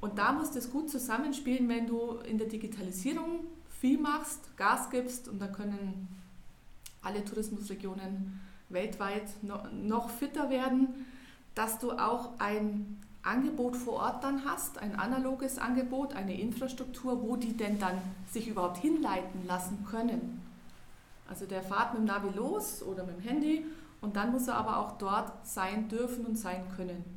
Und 0.00 0.18
da 0.18 0.32
muss 0.32 0.50
das 0.50 0.70
gut 0.70 0.90
zusammenspielen, 0.90 1.68
wenn 1.68 1.86
du 1.86 2.16
in 2.28 2.38
der 2.38 2.48
Digitalisierung 2.48 3.44
viel 3.80 3.98
machst, 3.98 4.56
Gas 4.56 4.90
gibst 4.90 5.28
und 5.28 5.40
da 5.40 5.46
können 5.46 6.08
alle 7.02 7.24
Tourismusregionen 7.24 8.40
weltweit 8.70 9.30
noch 9.42 10.10
fitter 10.10 10.50
werden, 10.50 11.06
dass 11.54 11.78
du 11.78 11.92
auch 11.92 12.38
ein 12.40 13.03
Angebot 13.24 13.76
vor 13.76 13.94
Ort 13.94 14.22
dann 14.22 14.44
hast, 14.44 14.78
ein 14.78 14.96
analoges 14.96 15.58
Angebot, 15.58 16.14
eine 16.14 16.38
Infrastruktur, 16.38 17.22
wo 17.22 17.36
die 17.36 17.56
denn 17.56 17.78
dann 17.78 17.98
sich 18.30 18.48
überhaupt 18.48 18.78
hinleiten 18.78 19.46
lassen 19.46 19.86
können. 19.90 20.42
Also 21.28 21.46
der 21.46 21.62
fährt 21.62 21.94
mit 21.94 22.02
dem 22.02 22.06
Navi 22.06 22.36
los 22.36 22.82
oder 22.82 23.04
mit 23.04 23.16
dem 23.16 23.22
Handy 23.22 23.64
und 24.02 24.16
dann 24.16 24.32
muss 24.32 24.48
er 24.48 24.56
aber 24.56 24.78
auch 24.78 24.98
dort 24.98 25.46
sein 25.46 25.88
dürfen 25.88 26.26
und 26.26 26.36
sein 26.36 26.64
können 26.76 27.14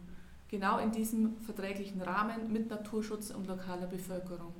genau 0.50 0.80
in 0.80 0.92
diesem 0.92 1.38
verträglichen 1.42 2.02
Rahmen 2.02 2.52
mit 2.52 2.70
Naturschutz 2.70 3.32
und 3.32 3.48
lokaler 3.48 3.88
Bevölkerung. 3.88 4.54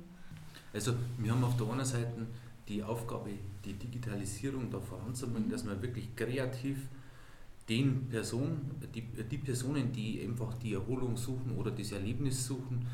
Also 0.72 0.94
wir 1.18 1.32
haben 1.32 1.42
auf 1.44 1.56
der 1.56 1.70
einen 1.70 1.84
Seite 1.84 2.26
die 2.68 2.82
Aufgabe, 2.82 3.30
die 3.64 3.72
Digitalisierung 3.72 4.70
da 4.70 4.78
voranzubringen, 4.78 5.48
dass 5.48 5.64
man 5.64 5.80
wirklich 5.80 6.14
kreativ 6.14 6.88
den 7.68 8.08
Personen, 8.08 8.70
die, 8.94 9.02
die 9.02 9.38
Personen, 9.38 9.92
die 9.92 10.22
einfach 10.22 10.54
die 10.54 10.74
Erholung 10.74 11.16
suchen 11.16 11.56
oder 11.56 11.70
das 11.70 11.92
Erlebnis 11.92 12.46
suchen, 12.46 12.86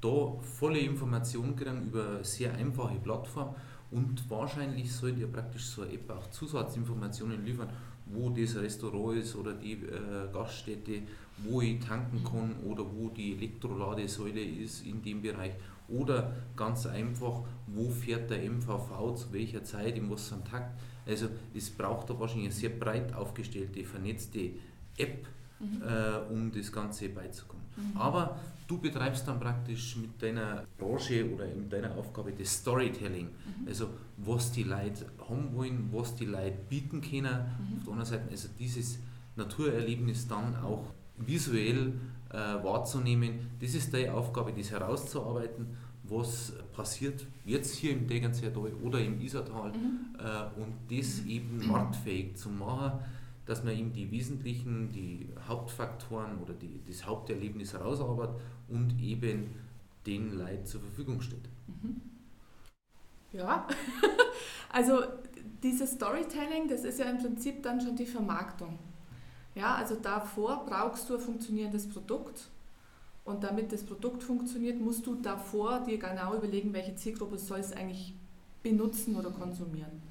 da 0.00 0.38
volle 0.40 0.78
Informationen 0.78 1.56
kriegen 1.56 1.86
über 1.86 2.08
eine 2.16 2.24
sehr 2.24 2.54
einfache 2.54 2.96
Plattform 2.96 3.54
und 3.90 4.28
wahrscheinlich 4.30 4.92
sollte 4.92 5.20
ja 5.20 5.26
praktisch 5.26 5.66
so 5.66 5.82
eine 5.82 5.92
App 5.94 6.10
auch 6.10 6.30
Zusatzinformationen 6.30 7.44
liefern, 7.44 7.68
wo 8.06 8.30
das 8.30 8.56
Restaurant 8.56 9.18
ist 9.18 9.34
oder 9.34 9.54
die 9.54 9.72
äh, 9.72 10.32
Gaststätte, 10.32 11.02
wo 11.38 11.60
ich 11.60 11.78
tanken 11.80 12.22
kann 12.24 12.56
oder 12.64 12.84
wo 12.84 13.08
die 13.08 13.32
Elektroladesäule 13.32 14.40
ist 14.40 14.86
in 14.86 15.02
dem 15.02 15.22
Bereich. 15.22 15.52
Oder 15.88 16.32
ganz 16.54 16.86
einfach, 16.86 17.44
wo 17.66 17.88
fährt 17.88 18.30
der 18.30 18.42
MVV 18.50 19.14
zu 19.14 19.32
welcher 19.32 19.64
Zeit, 19.64 19.96
in 19.96 20.10
was 20.10 20.32
am 20.32 20.44
Takt. 20.44 20.78
Also 21.08 21.28
es 21.54 21.70
braucht 21.70 22.10
da 22.10 22.20
wahrscheinlich 22.20 22.48
eine 22.48 22.54
sehr 22.54 22.70
breit 22.70 23.14
aufgestellte, 23.14 23.82
vernetzte 23.84 24.50
App, 24.96 25.26
mhm. 25.58 25.82
äh, 25.82 26.32
um 26.32 26.52
das 26.52 26.70
Ganze 26.70 27.08
beizukommen. 27.08 27.64
Mhm. 27.76 27.96
Aber 27.96 28.38
du 28.66 28.78
betreibst 28.78 29.26
dann 29.26 29.40
praktisch 29.40 29.96
mit 29.96 30.20
deiner 30.22 30.64
Branche 30.76 31.32
oder 31.32 31.46
mit 31.46 31.72
deiner 31.72 31.94
Aufgabe 31.96 32.32
das 32.32 32.52
Storytelling. 32.52 33.26
Mhm. 33.26 33.68
Also 33.68 33.88
was 34.18 34.52
die 34.52 34.64
Leute 34.64 35.06
haben 35.28 35.54
wollen, 35.54 35.88
was 35.92 36.14
die 36.14 36.26
Leute 36.26 36.58
bieten 36.68 37.00
können. 37.00 37.22
Mhm. 37.24 37.78
Auf 37.78 37.84
der 37.84 37.92
anderen 37.92 38.04
Seite 38.04 38.30
also 38.30 38.48
dieses 38.58 38.98
Naturerlebnis 39.36 40.28
dann 40.28 40.56
auch 40.56 40.84
visuell 41.16 41.94
äh, 42.30 42.36
wahrzunehmen. 42.36 43.50
Das 43.60 43.74
ist 43.74 43.92
deine 43.94 44.12
Aufgabe, 44.14 44.52
das 44.52 44.70
herauszuarbeiten, 44.70 45.66
was 46.08 46.52
passiert 46.72 47.26
jetzt 47.44 47.74
hier 47.74 47.92
im 47.92 48.06
Tegernseer 48.06 48.52
oder 48.56 49.00
im 49.00 49.20
Isertal 49.20 49.72
mhm. 49.72 50.16
äh, 50.18 50.60
und 50.60 50.74
das 50.90 51.24
eben 51.26 51.66
marktfähig 51.66 52.36
zu 52.36 52.48
machen 52.48 53.00
dass 53.48 53.64
man 53.64 53.74
ihm 53.74 53.92
die 53.94 54.10
wesentlichen, 54.10 54.92
die 54.92 55.26
Hauptfaktoren 55.48 56.38
oder 56.38 56.52
die, 56.52 56.82
das 56.86 57.06
Haupterlebnis 57.06 57.72
herausarbeitet 57.72 58.36
und 58.68 59.00
eben 59.00 59.54
den 60.06 60.36
Leid 60.36 60.68
zur 60.68 60.82
Verfügung 60.82 61.22
steht. 61.22 61.48
Mhm. 61.66 62.02
Ja, 63.32 63.66
also 64.68 65.02
dieses 65.62 65.92
Storytelling, 65.92 66.68
das 66.68 66.84
ist 66.84 66.98
ja 66.98 67.06
im 67.06 67.18
Prinzip 67.18 67.62
dann 67.62 67.80
schon 67.80 67.96
die 67.96 68.04
Vermarktung. 68.04 68.78
Ja, 69.54 69.76
also 69.76 69.96
davor 69.96 70.66
brauchst 70.66 71.08
du 71.08 71.14
ein 71.14 71.20
funktionierendes 71.20 71.88
Produkt 71.88 72.48
und 73.28 73.44
damit 73.44 73.72
das 73.72 73.84
Produkt 73.84 74.22
funktioniert, 74.22 74.80
musst 74.80 75.06
du 75.06 75.14
davor 75.14 75.80
dir 75.80 75.98
genau 75.98 76.34
überlegen, 76.34 76.72
welche 76.72 76.94
Zielgruppe 76.94 77.38
soll 77.38 77.60
es 77.60 77.72
eigentlich 77.72 78.14
benutzen 78.62 79.16
oder 79.16 79.30
konsumieren. 79.30 80.02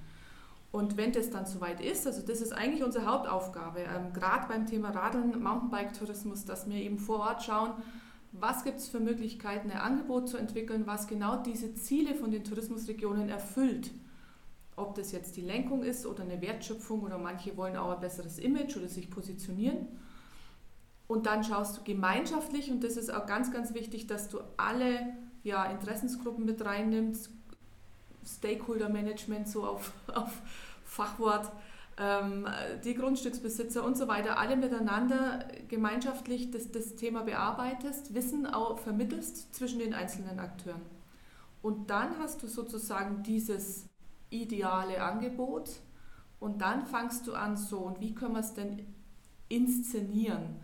Und 0.71 0.97
wenn 0.97 1.11
das 1.11 1.31
dann 1.31 1.45
soweit 1.45 1.81
ist, 1.81 2.05
also 2.05 2.21
das 2.21 2.41
ist 2.41 2.51
eigentlich 2.51 2.83
unsere 2.83 3.05
Hauptaufgabe, 3.05 3.79
ähm, 3.79 4.13
gerade 4.13 4.47
beim 4.47 4.65
Thema 4.67 4.89
Radeln, 4.89 5.41
Mountainbike-Tourismus, 5.41 6.45
dass 6.45 6.69
wir 6.69 6.77
eben 6.77 6.99
vor 6.99 7.19
Ort 7.21 7.43
schauen, 7.43 7.71
was 8.33 8.63
gibt 8.63 8.77
es 8.77 8.87
für 8.87 8.99
Möglichkeiten, 8.99 9.71
ein 9.71 9.79
Angebot 9.79 10.29
zu 10.29 10.37
entwickeln, 10.37 10.85
was 10.85 11.07
genau 11.07 11.41
diese 11.41 11.73
Ziele 11.73 12.13
von 12.13 12.29
den 12.29 12.43
Tourismusregionen 12.43 13.29
erfüllt. 13.29 13.91
Ob 14.75 14.93
das 14.93 15.11
jetzt 15.11 15.37
die 15.37 15.41
Lenkung 15.41 15.81
ist 15.81 16.05
oder 16.05 16.21
eine 16.21 16.39
Wertschöpfung 16.41 17.01
oder 17.01 17.17
manche 17.17 17.57
wollen 17.57 17.77
auch 17.77 17.95
ein 17.95 18.01
besseres 18.01 18.37
Image 18.37 18.77
oder 18.77 18.87
sich 18.87 19.09
positionieren. 19.09 19.87
Und 21.07 21.25
dann 21.25 21.43
schaust 21.43 21.77
du 21.77 21.83
gemeinschaftlich, 21.83 22.69
und 22.69 22.83
das 22.83 22.97
ist 22.97 23.13
auch 23.13 23.25
ganz, 23.25 23.51
ganz 23.51 23.73
wichtig, 23.73 24.07
dass 24.07 24.27
du 24.27 24.39
alle 24.57 25.13
ja, 25.43 25.65
Interessensgruppen 25.65 26.45
mit 26.45 26.63
reinnimmst, 26.63 27.29
Stakeholder-Management, 28.25 29.47
so 29.47 29.65
auf, 29.65 29.93
auf 30.13 30.31
Fachwort, 30.83 31.51
ähm, 31.97 32.47
die 32.83 32.93
Grundstücksbesitzer 32.93 33.83
und 33.83 33.97
so 33.97 34.07
weiter, 34.07 34.37
alle 34.37 34.55
miteinander 34.55 35.47
gemeinschaftlich 35.67 36.51
das, 36.51 36.71
das 36.71 36.95
Thema 36.95 37.23
bearbeitest, 37.23 38.13
Wissen 38.13 38.45
auch 38.45 38.77
vermittelst 38.79 39.55
zwischen 39.55 39.79
den 39.79 39.93
einzelnen 39.93 40.39
Akteuren. 40.39 40.81
Und 41.61 41.89
dann 41.89 42.19
hast 42.19 42.43
du 42.43 42.47
sozusagen 42.47 43.23
dieses 43.23 43.87
ideale 44.29 45.01
Angebot 45.01 45.71
und 46.39 46.61
dann 46.61 46.85
fangst 46.85 47.25
du 47.25 47.33
an 47.33 47.57
so, 47.57 47.79
und 47.79 47.99
wie 47.99 48.13
können 48.13 48.33
wir 48.33 48.41
es 48.41 48.53
denn 48.53 48.85
inszenieren? 49.49 50.59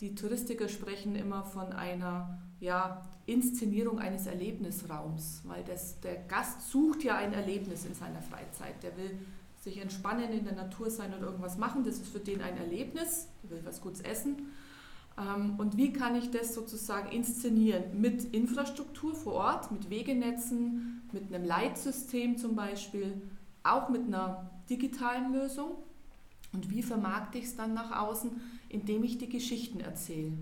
Die 0.00 0.14
Touristiker 0.14 0.68
sprechen 0.68 1.16
immer 1.16 1.44
von 1.44 1.72
einer 1.72 2.38
ja, 2.60 3.06
Inszenierung 3.24 3.98
eines 3.98 4.26
Erlebnisraums, 4.26 5.42
weil 5.44 5.64
das, 5.64 6.00
der 6.00 6.16
Gast 6.16 6.70
sucht 6.70 7.02
ja 7.02 7.16
ein 7.16 7.32
Erlebnis 7.32 7.84
in 7.86 7.94
seiner 7.94 8.20
Freizeit. 8.20 8.82
Der 8.82 8.96
will 8.96 9.18
sich 9.62 9.78
entspannen, 9.80 10.32
in 10.32 10.44
der 10.44 10.54
Natur 10.54 10.90
sein 10.90 11.12
oder 11.14 11.26
irgendwas 11.26 11.58
machen. 11.58 11.82
Das 11.82 11.96
ist 11.96 12.08
für 12.08 12.20
den 12.20 12.40
ein 12.40 12.56
Erlebnis. 12.56 13.28
Der 13.42 13.50
will 13.50 13.60
was 13.64 13.80
Gutes 13.80 14.00
essen. 14.02 14.52
Ähm, 15.18 15.54
und 15.58 15.76
wie 15.76 15.92
kann 15.92 16.14
ich 16.14 16.30
das 16.30 16.54
sozusagen 16.54 17.10
inszenieren? 17.10 18.00
Mit 18.00 18.22
Infrastruktur 18.34 19.14
vor 19.14 19.32
Ort, 19.32 19.72
mit 19.72 19.90
Wegenetzen, 19.90 21.02
mit 21.12 21.32
einem 21.32 21.44
Leitsystem 21.44 22.36
zum 22.36 22.54
Beispiel, 22.54 23.22
auch 23.62 23.88
mit 23.88 24.06
einer 24.06 24.50
digitalen 24.68 25.32
Lösung. 25.32 25.72
Und 26.52 26.70
wie 26.70 26.82
vermarkte 26.82 27.38
ich 27.38 27.44
es 27.44 27.56
dann 27.56 27.74
nach 27.74 27.90
außen? 27.90 28.30
Indem 28.68 29.04
ich 29.04 29.18
die 29.18 29.28
Geschichten 29.28 29.80
erzähle. 29.80 30.32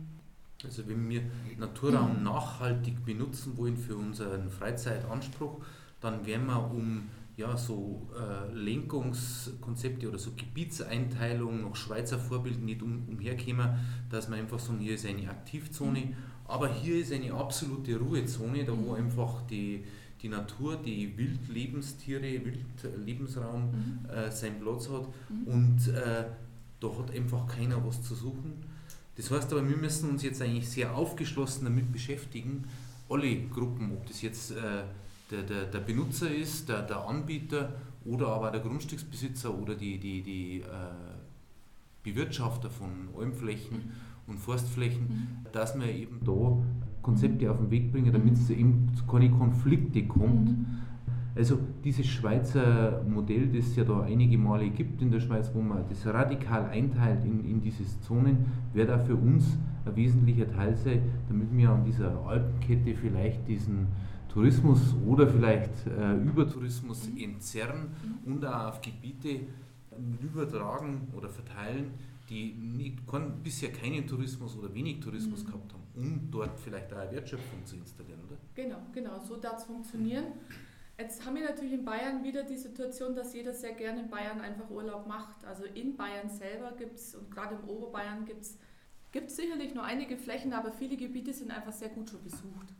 Also 0.65 0.89
wenn 0.89 1.09
wir 1.09 1.23
Naturraum 1.59 2.23
nachhaltig 2.23 3.05
benutzen 3.05 3.57
wollen 3.57 3.77
für 3.77 3.97
unseren 3.97 4.51
Freizeitanspruch, 4.51 5.61
dann 6.01 6.25
werden 6.27 6.47
wir 6.47 6.71
um 6.71 7.09
ja, 7.37 7.57
so 7.57 8.09
äh, 8.17 8.53
Lenkungskonzepte 8.53 10.09
oder 10.09 10.19
so 10.19 10.31
Gebietseinteilung 10.37 11.63
nach 11.63 11.75
Schweizer 11.75 12.19
Vorbild 12.19 12.63
nicht 12.63 12.83
um, 12.83 13.03
umherkommen, 13.09 13.71
dass 14.09 14.29
man 14.29 14.39
einfach 14.39 14.61
sagen, 14.61 14.79
hier 14.79 14.95
ist 14.95 15.05
eine 15.05 15.29
Aktivzone, 15.29 16.15
aber 16.45 16.73
hier 16.73 16.97
ist 16.97 17.13
eine 17.13 17.33
absolute 17.33 17.99
Ruhezone, 17.99 18.65
da 18.65 18.73
wo 18.77 18.93
einfach 18.93 19.43
die, 19.49 19.85
die 20.23 20.29
Natur, 20.29 20.77
die 20.77 21.17
Wildlebenstiere, 21.19 22.41
Wildlebensraum 22.45 23.63
mhm. 23.63 24.09
äh, 24.09 24.31
seinen 24.31 24.61
Platz 24.61 24.89
hat 24.89 25.09
mhm. 25.29 25.53
und 25.53 25.89
äh, 25.89 26.27
da 26.81 26.89
hat 26.89 27.11
einfach 27.11 27.47
keiner 27.47 27.85
was 27.87 28.03
zu 28.03 28.15
suchen. 28.15 28.65
Das 29.17 29.31
heißt 29.31 29.53
aber, 29.53 29.69
wir 29.69 29.77
müssen 29.77 30.11
uns 30.11 30.23
jetzt 30.23 30.43
eigentlich 30.43 30.69
sehr 30.69 30.95
aufgeschlossen 30.95 31.65
damit 31.65 31.93
beschäftigen, 31.93 32.65
alle 33.09 33.37
Gruppen, 33.47 33.93
ob 33.93 34.07
das 34.07 34.23
jetzt 34.23 34.53
äh, 34.53 34.85
der, 35.31 35.43
der, 35.43 35.65
der 35.67 35.79
Benutzer 35.81 36.35
ist, 36.35 36.69
der, 36.69 36.83
der 36.83 37.07
Anbieter 37.07 37.75
oder 38.05 38.29
aber 38.29 38.51
der 38.51 38.61
Grundstücksbesitzer 38.61 39.57
oder 39.57 39.75
die, 39.75 39.99
die, 39.99 40.23
die 40.23 40.61
äh, 40.61 40.65
Bewirtschafter 42.03 42.71
von 42.71 43.09
Almflächen 43.19 43.77
mhm. 43.77 43.93
und 44.27 44.39
Forstflächen, 44.39 45.03
mhm. 45.03 45.47
dass 45.53 45.79
wir 45.79 45.89
eben 45.89 46.21
da 46.25 46.63
Konzepte 47.03 47.51
auf 47.51 47.59
den 47.59 47.71
Weg 47.71 47.93
bringen, 47.93 48.13
damit 48.13 48.35
es 48.35 48.51
eben 48.51 48.91
zu 48.97 49.05
keine 49.07 49.31
Konflikte 49.31 50.07
kommt. 50.07 50.51
Mhm. 50.51 50.67
Also 51.37 51.59
dieses 51.83 52.07
Schweizer 52.07 53.03
Modell, 53.09 53.49
das 53.49 53.67
es 53.67 53.77
ja 53.77 53.85
da 53.85 54.03
einige 54.03 54.39
Male 54.39 54.71
gibt 54.71 55.03
in 55.03 55.11
der 55.11 55.19
Schweiz, 55.19 55.51
wo 55.53 55.61
man 55.61 55.85
das 55.89 56.07
radikal 56.07 56.67
einteilt 56.67 57.25
in, 57.25 57.45
in 57.45 57.61
diese 57.61 57.85
Zonen, 58.03 58.47
wäre 58.73 58.87
da 58.87 58.99
für 58.99 59.17
uns 59.17 59.59
ein 59.85 59.97
wesentlicher 59.97 60.49
Teil 60.49 60.77
sein, 60.77 61.03
damit 61.29 61.49
wir 61.57 61.71
an 61.71 61.85
dieser 61.85 62.25
Alpenkette 62.25 62.95
vielleicht 62.95 63.49
diesen 63.49 63.89
Tourismus 64.29 64.95
oder 65.07 65.27
vielleicht 65.27 65.87
äh, 65.87 66.15
Übertourismus 66.15 67.09
mhm. 67.09 67.19
entzerren 67.19 67.89
mhm. 68.25 68.33
und 68.33 68.45
auch 68.45 68.69
auf 68.69 68.81
Gebiete 68.81 69.41
übertragen 70.21 71.09
oder 71.17 71.29
verteilen, 71.29 71.93
die 72.29 72.53
nicht, 72.55 73.07
kein, 73.07 73.43
bisher 73.43 73.71
keinen 73.71 74.07
Tourismus 74.07 74.57
oder 74.57 74.73
wenig 74.73 75.01
Tourismus 75.01 75.43
mhm. 75.43 75.47
gehabt 75.47 75.73
haben, 75.73 75.83
um 75.95 76.31
dort 76.31 76.59
vielleicht 76.59 76.93
auch 76.93 76.99
eine 76.99 77.13
Wertschöpfung 77.13 77.65
zu 77.65 77.77
installieren, 77.77 78.21
oder? 78.27 78.37
Genau, 78.55 78.79
genau, 78.93 79.21
so 79.21 79.37
darf 79.37 79.59
es 79.59 79.65
funktionieren. 79.65 80.25
Jetzt 80.97 81.27
haben 81.27 81.35
wir 81.35 81.43
natürlich 81.43 81.73
in 81.73 81.85
Bayern 81.85 82.23
wieder 82.23 82.45
die 82.45 82.57
Situation, 82.57 83.17
dass 83.17 83.35
jeder 83.35 83.53
sehr 83.53 83.73
gerne 83.73 84.01
in 84.01 84.11
Bayern 84.11 84.41
einfach 84.41 84.71
Urlaub 84.71 85.09
macht. 85.09 85.45
Also 85.45 85.65
in 85.65 85.97
Bayern 85.97 86.29
selber 86.29 86.73
gibt 86.73 86.99
es 86.99 87.17
und 87.17 87.31
gerade 87.33 87.57
im 87.57 87.69
Oberbayern 87.69 88.25
gibt 88.25 88.45
es 88.45 89.37
sicherlich 89.37 89.75
nur 89.75 89.83
einige 89.83 90.17
Flächen, 90.17 90.53
aber 90.53 90.73
viele 90.73 90.97
Gebiete 90.97 91.33
sind 91.33 91.51
einfach 91.51 91.73
sehr 91.73 91.89
gut 91.89 92.11
schon 92.11 92.23
besucht. 92.23 92.75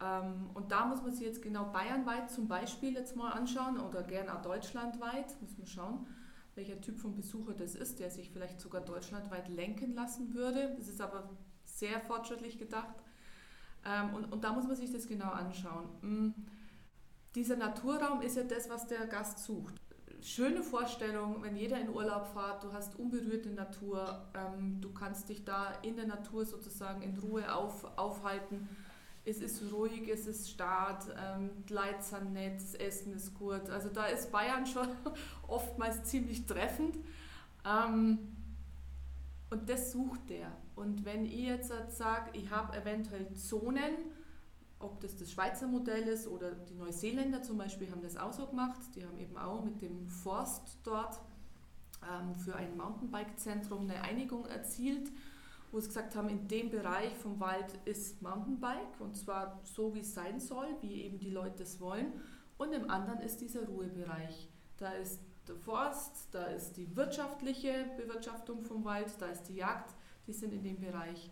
Ähm, 0.00 0.50
und 0.52 0.70
da 0.70 0.84
muss 0.84 1.00
man 1.00 1.12
sich 1.12 1.26
jetzt 1.26 1.40
genau 1.40 1.64
bayernweit 1.72 2.30
zum 2.30 2.48
Beispiel 2.48 2.92
jetzt 2.92 3.16
mal 3.16 3.30
anschauen 3.30 3.80
oder 3.80 4.02
gerne 4.02 4.36
auch 4.36 4.42
deutschlandweit, 4.42 5.40
muss 5.40 5.56
man 5.56 5.66
schauen, 5.66 6.06
welcher 6.54 6.78
Typ 6.82 6.98
von 6.98 7.14
Besucher 7.14 7.54
das 7.54 7.74
ist, 7.74 7.98
der 7.98 8.10
sich 8.10 8.30
vielleicht 8.30 8.60
sogar 8.60 8.82
deutschlandweit 8.82 9.48
lenken 9.48 9.94
lassen 9.94 10.34
würde. 10.34 10.74
Das 10.76 10.86
ist 10.86 11.00
aber 11.00 11.30
sehr 11.64 11.98
fortschrittlich 12.00 12.58
gedacht. 12.58 12.94
Ähm, 13.86 14.12
und, 14.12 14.32
und 14.32 14.44
da 14.44 14.52
muss 14.52 14.66
man 14.66 14.76
sich 14.76 14.92
das 14.92 15.08
genau 15.08 15.30
anschauen. 15.30 16.34
Dieser 17.34 17.56
Naturraum 17.56 18.22
ist 18.22 18.36
ja 18.36 18.42
das, 18.42 18.68
was 18.70 18.86
der 18.86 19.06
Gast 19.06 19.40
sucht. 19.40 19.74
Schöne 20.22 20.62
Vorstellung, 20.62 21.42
wenn 21.42 21.56
jeder 21.56 21.78
in 21.78 21.90
Urlaub 21.90 22.26
fährt, 22.32 22.64
du 22.64 22.72
hast 22.72 22.98
unberührte 22.98 23.50
Natur, 23.50 24.26
ähm, 24.34 24.80
du 24.80 24.92
kannst 24.92 25.28
dich 25.28 25.44
da 25.44 25.72
in 25.82 25.96
der 25.96 26.06
Natur 26.06 26.44
sozusagen 26.44 27.02
in 27.02 27.16
Ruhe 27.18 27.54
auf, 27.54 27.84
aufhalten. 27.96 28.68
Es 29.24 29.40
ist 29.40 29.72
ruhig, 29.72 30.08
es 30.08 30.26
ist 30.26 30.50
stark, 30.50 31.04
ähm, 31.16 31.50
die 31.68 31.74
Leute 31.74 32.02
sind 32.02 32.32
nett, 32.32 32.56
das 32.56 32.74
Essen 32.74 33.12
ist 33.12 33.34
gut. 33.34 33.68
Also 33.70 33.90
da 33.90 34.06
ist 34.06 34.32
Bayern 34.32 34.66
schon 34.66 34.88
oftmals 35.46 36.02
ziemlich 36.04 36.46
treffend. 36.46 36.96
Ähm, 37.64 38.18
und 39.50 39.68
das 39.68 39.92
sucht 39.92 40.30
der. 40.30 40.50
Und 40.74 41.04
wenn 41.04 41.24
ich 41.24 41.40
jetzt 41.46 41.72
sage, 41.90 42.30
ich 42.32 42.50
habe 42.50 42.76
eventuell 42.76 43.32
Zonen, 43.34 43.94
ob 44.80 45.00
das 45.00 45.16
das 45.16 45.32
Schweizer 45.32 45.66
Modell 45.66 46.06
ist 46.08 46.28
oder 46.28 46.52
die 46.52 46.74
Neuseeländer 46.74 47.42
zum 47.42 47.58
Beispiel 47.58 47.90
haben 47.90 48.02
das 48.02 48.16
auch 48.16 48.32
so 48.32 48.46
gemacht. 48.46 48.80
Die 48.94 49.04
haben 49.04 49.18
eben 49.18 49.36
auch 49.36 49.64
mit 49.64 49.82
dem 49.82 50.06
Forst 50.06 50.78
dort 50.84 51.20
ähm, 52.02 52.36
für 52.36 52.54
ein 52.54 52.76
Mountainbike-Zentrum 52.76 53.82
eine 53.82 54.02
Einigung 54.02 54.46
erzielt, 54.46 55.10
wo 55.72 55.80
sie 55.80 55.88
gesagt 55.88 56.14
haben, 56.14 56.28
in 56.28 56.46
dem 56.48 56.70
Bereich 56.70 57.14
vom 57.16 57.40
Wald 57.40 57.78
ist 57.84 58.22
Mountainbike 58.22 59.00
und 59.00 59.16
zwar 59.16 59.60
so, 59.64 59.94
wie 59.94 60.00
es 60.00 60.14
sein 60.14 60.40
soll, 60.40 60.68
wie 60.80 61.02
eben 61.02 61.18
die 61.18 61.30
Leute 61.30 61.64
es 61.64 61.80
wollen. 61.80 62.12
Und 62.56 62.72
im 62.72 62.90
anderen 62.90 63.20
ist 63.20 63.40
dieser 63.40 63.66
Ruhebereich. 63.66 64.48
Da 64.78 64.92
ist 64.92 65.20
der 65.46 65.56
Forst, 65.56 66.28
da 66.32 66.44
ist 66.44 66.76
die 66.76 66.94
wirtschaftliche 66.96 67.86
Bewirtschaftung 67.96 68.62
vom 68.62 68.84
Wald, 68.84 69.12
da 69.18 69.26
ist 69.26 69.44
die 69.44 69.56
Jagd, 69.56 69.94
die 70.26 70.32
sind 70.32 70.52
in 70.52 70.62
dem 70.62 70.78
Bereich. 70.78 71.30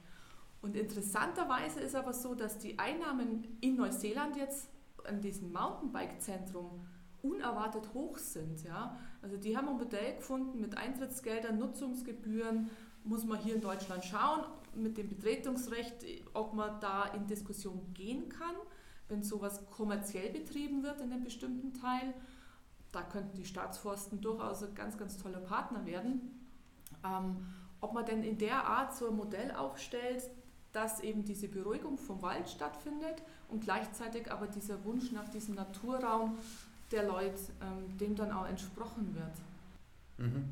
Und 0.61 0.77
interessanterweise 0.77 1.81
ist 1.81 1.95
aber 1.95 2.13
so, 2.13 2.35
dass 2.35 2.59
die 2.59 2.79
Einnahmen 2.79 3.59
in 3.61 3.77
Neuseeland 3.77 4.37
jetzt 4.37 4.69
an 5.05 5.21
diesem 5.21 5.53
Mountainbike-Zentrum 5.53 6.81
unerwartet 7.23 7.93
hoch 7.95 8.19
sind. 8.19 8.63
Ja? 8.65 8.99
Also 9.23 9.37
die 9.37 9.57
haben 9.57 9.69
ein 9.69 9.77
Modell 9.77 10.17
gefunden 10.17 10.61
mit 10.61 10.77
Eintrittsgeldern, 10.77 11.59
Nutzungsgebühren, 11.59 12.71
muss 13.05 13.25
man 13.25 13.39
hier 13.39 13.55
in 13.55 13.61
Deutschland 13.61 14.05
schauen, 14.05 14.45
mit 14.75 14.99
dem 14.99 15.09
Betretungsrecht, 15.09 16.05
ob 16.35 16.55
man 16.55 16.81
da 16.81 17.05
in 17.15 17.27
Diskussion 17.27 17.93
gehen 17.95 18.29
kann, 18.29 18.55
wenn 19.09 19.23
sowas 19.23 19.71
kommerziell 19.71 20.31
betrieben 20.31 20.83
wird 20.83 21.01
in 21.01 21.13
einem 21.13 21.25
bestimmten 21.25 21.73
Teil. 21.73 22.13
Da 22.93 23.03
könnten 23.03 23.37
die 23.37 23.45
Staatsforsten 23.45 24.21
durchaus 24.21 24.63
ein 24.63 24.75
ganz, 24.75 24.99
ganz 24.99 25.17
toller 25.19 25.41
Partner 25.41 25.87
werden. 25.87 26.49
Ähm, 27.04 27.47
ob 27.80 27.93
man 27.93 28.04
denn 28.04 28.25
in 28.25 28.39
der 28.39 28.67
Art 28.67 28.97
so 28.97 29.09
ein 29.09 29.17
Modell 29.17 29.52
aufstellt, 29.52 30.30
dass 30.76 31.00
eben 31.00 31.25
diese 31.25 31.49
Beruhigung 31.49 31.97
vom 31.97 32.21
Wald 32.21 32.50
stattfindet 32.50 33.23
und 33.49 33.65
gleichzeitig 33.65 34.30
aber 34.30 34.47
dieser 34.47 34.84
Wunsch 34.84 35.10
nach 35.10 35.26
diesem 35.30 35.54
Naturraum 35.54 36.36
der 36.93 37.04
Leute, 37.04 37.41
ähm, 37.62 37.97
dem 37.97 38.15
dann 38.15 38.30
auch 38.30 38.47
entsprochen 38.47 39.15
wird. 39.15 40.28
Mhm. 40.28 40.45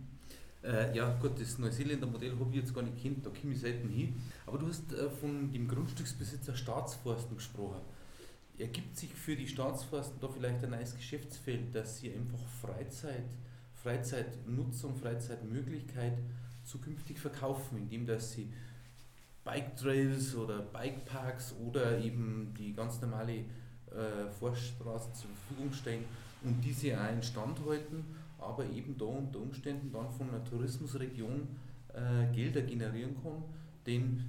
Äh, 0.62 0.96
ja 0.96 1.12
gut, 1.20 1.38
das 1.38 1.58
Neuseeländer 1.58 2.06
Modell 2.06 2.32
habe 2.40 2.48
ich 2.50 2.56
jetzt 2.56 2.74
gar 2.74 2.82
nicht 2.82 3.02
kennt, 3.02 3.26
da 3.26 3.30
komme 3.30 3.52
ich 3.52 3.60
selten 3.60 3.90
hin. 3.90 4.14
Aber 4.46 4.56
du 4.56 4.66
hast 4.66 4.94
äh, 4.94 5.10
von 5.10 5.52
dem 5.52 5.68
Grundstücksbesitzer 5.68 6.56
Staatsforsten 6.56 7.36
gesprochen. 7.36 7.82
Ergibt 8.56 8.96
sich 8.96 9.12
für 9.12 9.36
die 9.36 9.46
Staatsforsten 9.46 10.18
da 10.20 10.28
vielleicht 10.28 10.64
ein 10.64 10.70
neues 10.70 10.96
Geschäftsfeld, 10.96 11.74
dass 11.74 11.98
sie 11.98 12.14
einfach 12.14 12.40
Freizeit, 12.62 13.24
Freizeitnutzung, 13.74 14.96
Freizeitmöglichkeit 14.96 16.16
zukünftig 16.64 17.18
verkaufen, 17.18 17.76
indem 17.76 18.06
dass 18.06 18.32
sie 18.32 18.48
Bike 19.44 19.76
Trails 19.76 20.34
oder 20.34 20.60
Bike 20.60 21.04
Parks 21.04 21.54
oder 21.64 21.98
eben 21.98 22.52
die 22.58 22.72
ganz 22.72 23.00
normale 23.00 23.34
äh, 23.34 24.30
Forststraße 24.38 25.12
zur 25.12 25.30
Verfügung 25.30 25.72
stellen 25.72 26.04
und 26.42 26.62
diese 26.62 26.98
auch 26.98 27.12
instand 27.12 27.60
halten, 27.66 28.04
aber 28.38 28.64
eben 28.66 28.96
da 28.96 29.04
unter 29.04 29.40
Umständen 29.40 29.92
dann 29.92 30.10
von 30.10 30.30
einer 30.30 30.44
Tourismusregion 30.44 31.48
äh, 31.92 32.32
Gelder 32.34 32.62
generieren 32.62 33.14
kann, 33.22 33.44
denn 33.86 34.24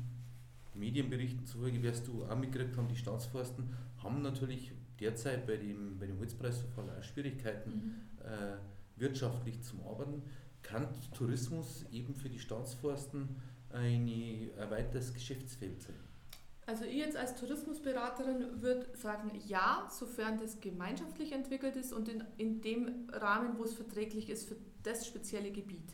Medienberichten 0.74 1.46
zufolge 1.46 1.82
wirst 1.82 2.08
du 2.08 2.26
auch 2.26 2.38
mitgekriegt 2.38 2.78
haben, 2.78 2.88
die 2.88 2.96
Staatsforsten 2.96 3.74
haben 4.04 4.22
natürlich 4.22 4.72
derzeit 5.00 5.48
bei 5.48 5.58
dem, 5.58 5.98
bei 5.98 6.08
dem 6.08 6.20
Holzpreisverfall 6.20 6.90
auch 6.90 7.04
Schwierigkeiten, 7.04 7.72
mhm. 7.72 7.94
äh, 8.24 9.00
wirtschaftlich 9.00 9.62
zu 9.62 9.78
arbeiten. 9.86 10.22
Kann 10.62 10.88
Tourismus 11.14 11.86
eben 11.92 12.16
für 12.16 12.30
die 12.30 12.40
Staatsforsten 12.40 13.30
ein 13.76 14.52
weiteres 14.70 15.14
Geschäftsfeld 15.14 15.82
sein? 15.82 15.96
Also 16.68 16.84
ich 16.86 16.96
jetzt 16.96 17.16
als 17.16 17.36
Tourismusberaterin 17.36 18.62
würde 18.62 18.88
sagen, 18.98 19.32
ja, 19.48 19.88
sofern 19.92 20.40
das 20.40 20.60
gemeinschaftlich 20.60 21.32
entwickelt 21.32 21.76
ist 21.76 21.94
und 21.94 22.10
in, 22.10 22.24
in 22.38 22.62
dem 22.62 23.08
Rahmen, 23.12 23.58
wo 23.60 23.64
es 23.64 23.76
verträglich 23.76 24.30
ist 24.30 24.48
für 24.48 24.56
das 24.82 25.06
spezielle 25.06 25.52
Gebiet. 25.52 25.94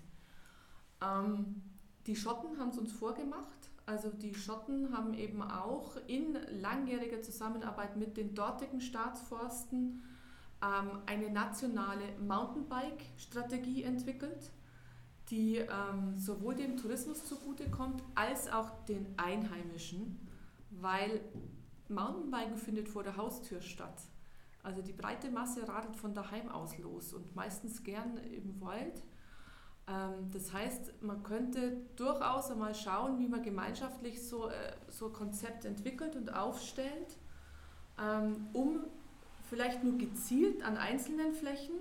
Ähm, 1.01 1.61
die 2.07 2.15
Schotten 2.15 2.57
haben 2.57 2.69
es 2.69 2.77
uns 2.77 2.93
vorgemacht. 2.93 3.69
Also 3.85 4.09
die 4.09 4.33
Schotten 4.33 4.95
haben 4.95 5.13
eben 5.13 5.41
auch 5.41 5.97
in 6.07 6.37
langjähriger 6.61 7.21
Zusammenarbeit 7.21 7.97
mit 7.97 8.15
den 8.15 8.33
dortigen 8.33 8.79
Staatsforsten 8.79 10.03
ähm, 10.63 10.99
eine 11.05 11.29
nationale 11.29 12.05
Mountainbike-Strategie 12.25 13.83
entwickelt 13.83 14.51
die 15.31 15.57
ähm, 15.57 16.17
sowohl 16.17 16.55
dem 16.55 16.77
Tourismus 16.77 17.25
zugutekommt 17.25 18.03
als 18.15 18.51
auch 18.51 18.69
den 18.85 19.07
Einheimischen, 19.17 20.19
weil 20.69 21.21
Mountainbiken 21.87 22.57
findet 22.57 22.89
vor 22.89 23.03
der 23.03 23.17
Haustür 23.17 23.61
statt. 23.61 24.01
Also 24.61 24.81
die 24.81 24.93
breite 24.93 25.31
Masse 25.31 25.67
radelt 25.67 25.95
von 25.95 26.13
daheim 26.13 26.49
aus 26.49 26.77
los 26.77 27.13
und 27.13 27.35
meistens 27.35 27.83
gern 27.83 28.17
im 28.17 28.61
Wald. 28.61 29.01
Ähm, 29.87 30.29
das 30.31 30.53
heißt, 30.53 31.01
man 31.01 31.23
könnte 31.23 31.77
durchaus 31.95 32.51
einmal 32.51 32.75
schauen, 32.75 33.17
wie 33.17 33.27
man 33.27 33.41
gemeinschaftlich 33.41 34.21
so, 34.21 34.49
äh, 34.49 34.75
so 34.89 35.07
ein 35.07 35.13
Konzept 35.13 35.65
entwickelt 35.65 36.15
und 36.15 36.33
aufstellt, 36.33 37.17
ähm, 37.99 38.47
um 38.53 38.81
vielleicht 39.49 39.83
nur 39.83 39.97
gezielt 39.97 40.61
an 40.61 40.77
einzelnen 40.77 41.33
Flächen 41.33 41.75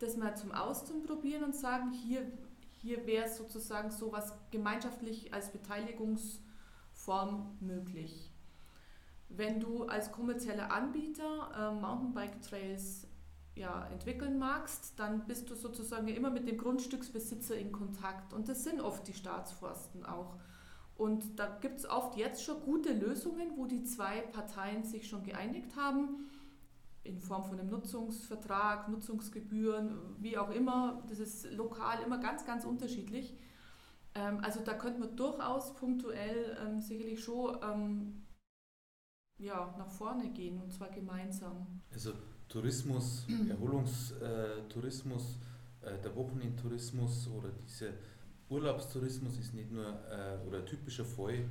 das 0.00 0.16
mal 0.16 0.36
zum 0.36 0.52
Ausprobieren 0.52 1.44
und 1.44 1.54
sagen, 1.54 1.92
hier 1.92 2.26
hier 2.84 3.06
wäre 3.06 3.30
sozusagen 3.30 3.90
sowas 3.90 4.34
gemeinschaftlich 4.50 5.32
als 5.32 5.50
Beteiligungsform 5.50 7.56
möglich. 7.60 8.30
Wenn 9.30 9.58
du 9.58 9.84
als 9.84 10.12
kommerzieller 10.12 10.70
Anbieter 10.70 11.50
äh, 11.56 11.80
Mountainbike-Trails 11.80 13.06
ja, 13.56 13.86
entwickeln 13.86 14.38
magst, 14.38 14.98
dann 14.98 15.26
bist 15.26 15.48
du 15.48 15.54
sozusagen 15.54 16.08
immer 16.08 16.28
mit 16.28 16.46
dem 16.46 16.58
Grundstücksbesitzer 16.58 17.56
in 17.56 17.72
Kontakt. 17.72 18.34
Und 18.34 18.50
das 18.50 18.64
sind 18.64 18.82
oft 18.82 19.08
die 19.08 19.14
Staatsforsten 19.14 20.04
auch. 20.04 20.36
Und 20.94 21.38
da 21.38 21.56
gibt 21.62 21.78
es 21.78 21.88
oft 21.88 22.18
jetzt 22.18 22.44
schon 22.44 22.60
gute 22.60 22.92
Lösungen, 22.92 23.52
wo 23.56 23.64
die 23.64 23.84
zwei 23.84 24.20
Parteien 24.20 24.84
sich 24.84 25.08
schon 25.08 25.22
geeinigt 25.22 25.74
haben 25.74 26.26
in 27.04 27.20
Form 27.20 27.44
von 27.44 27.60
einem 27.60 27.70
Nutzungsvertrag, 27.70 28.88
Nutzungsgebühren, 28.88 29.98
wie 30.18 30.36
auch 30.38 30.50
immer. 30.50 31.04
Das 31.08 31.18
ist 31.18 31.50
lokal 31.52 32.02
immer 32.02 32.18
ganz, 32.18 32.44
ganz 32.46 32.64
unterschiedlich. 32.64 33.36
Ähm, 34.14 34.40
also 34.42 34.60
da 34.60 34.74
könnte 34.74 35.00
man 35.00 35.16
durchaus 35.16 35.74
punktuell 35.74 36.56
ähm, 36.64 36.80
sicherlich 36.80 37.22
schon 37.22 37.58
ähm, 37.62 38.26
ja, 39.38 39.74
nach 39.78 39.88
vorne 39.88 40.30
gehen 40.30 40.60
und 40.60 40.72
zwar 40.72 40.90
gemeinsam. 40.90 41.82
Also 41.92 42.12
Tourismus, 42.48 43.26
Erholungstourismus, 43.48 45.38
äh, 45.82 45.98
der 46.02 46.16
Wochenendtourismus 46.16 47.28
oder 47.28 47.50
dieser 47.50 47.92
Urlaubstourismus 48.48 49.38
ist 49.38 49.54
nicht 49.54 49.70
nur 49.70 49.86
äh, 49.86 50.38
oder 50.46 50.58
ein 50.58 50.66
typischer 50.66 51.04
Fall, 51.04 51.44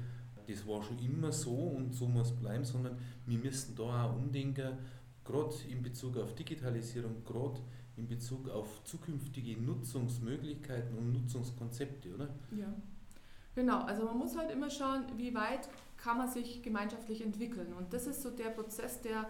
das 0.47 0.67
war 0.67 0.83
schon 0.83 0.99
immer 0.99 1.31
so 1.31 1.55
und 1.55 1.93
so 1.93 2.07
muss 2.07 2.31
es 2.31 2.35
bleiben, 2.35 2.65
sondern 2.65 2.97
wir 3.25 3.37
müssen 3.37 3.75
da 3.75 4.05
auch 4.05 4.15
umdenken, 4.15 4.77
gerade 5.23 5.55
in 5.69 5.81
Bezug 5.81 6.17
auf 6.17 6.35
Digitalisierung, 6.35 7.23
gerade 7.23 7.59
in 7.95 8.07
Bezug 8.07 8.49
auf 8.49 8.83
zukünftige 8.83 9.61
Nutzungsmöglichkeiten 9.61 10.97
und 10.97 11.13
Nutzungskonzepte, 11.13 12.13
oder? 12.13 12.29
Ja, 12.51 12.73
genau. 13.55 13.81
Also 13.83 14.05
man 14.05 14.17
muss 14.17 14.35
halt 14.35 14.51
immer 14.51 14.69
schauen, 14.69 15.05
wie 15.17 15.33
weit 15.33 15.69
kann 15.97 16.17
man 16.17 16.27
sich 16.27 16.61
gemeinschaftlich 16.63 17.23
entwickeln. 17.23 17.73
Und 17.73 17.93
das 17.93 18.07
ist 18.07 18.21
so 18.23 18.31
der 18.31 18.49
Prozess, 18.49 19.01
der, 19.01 19.29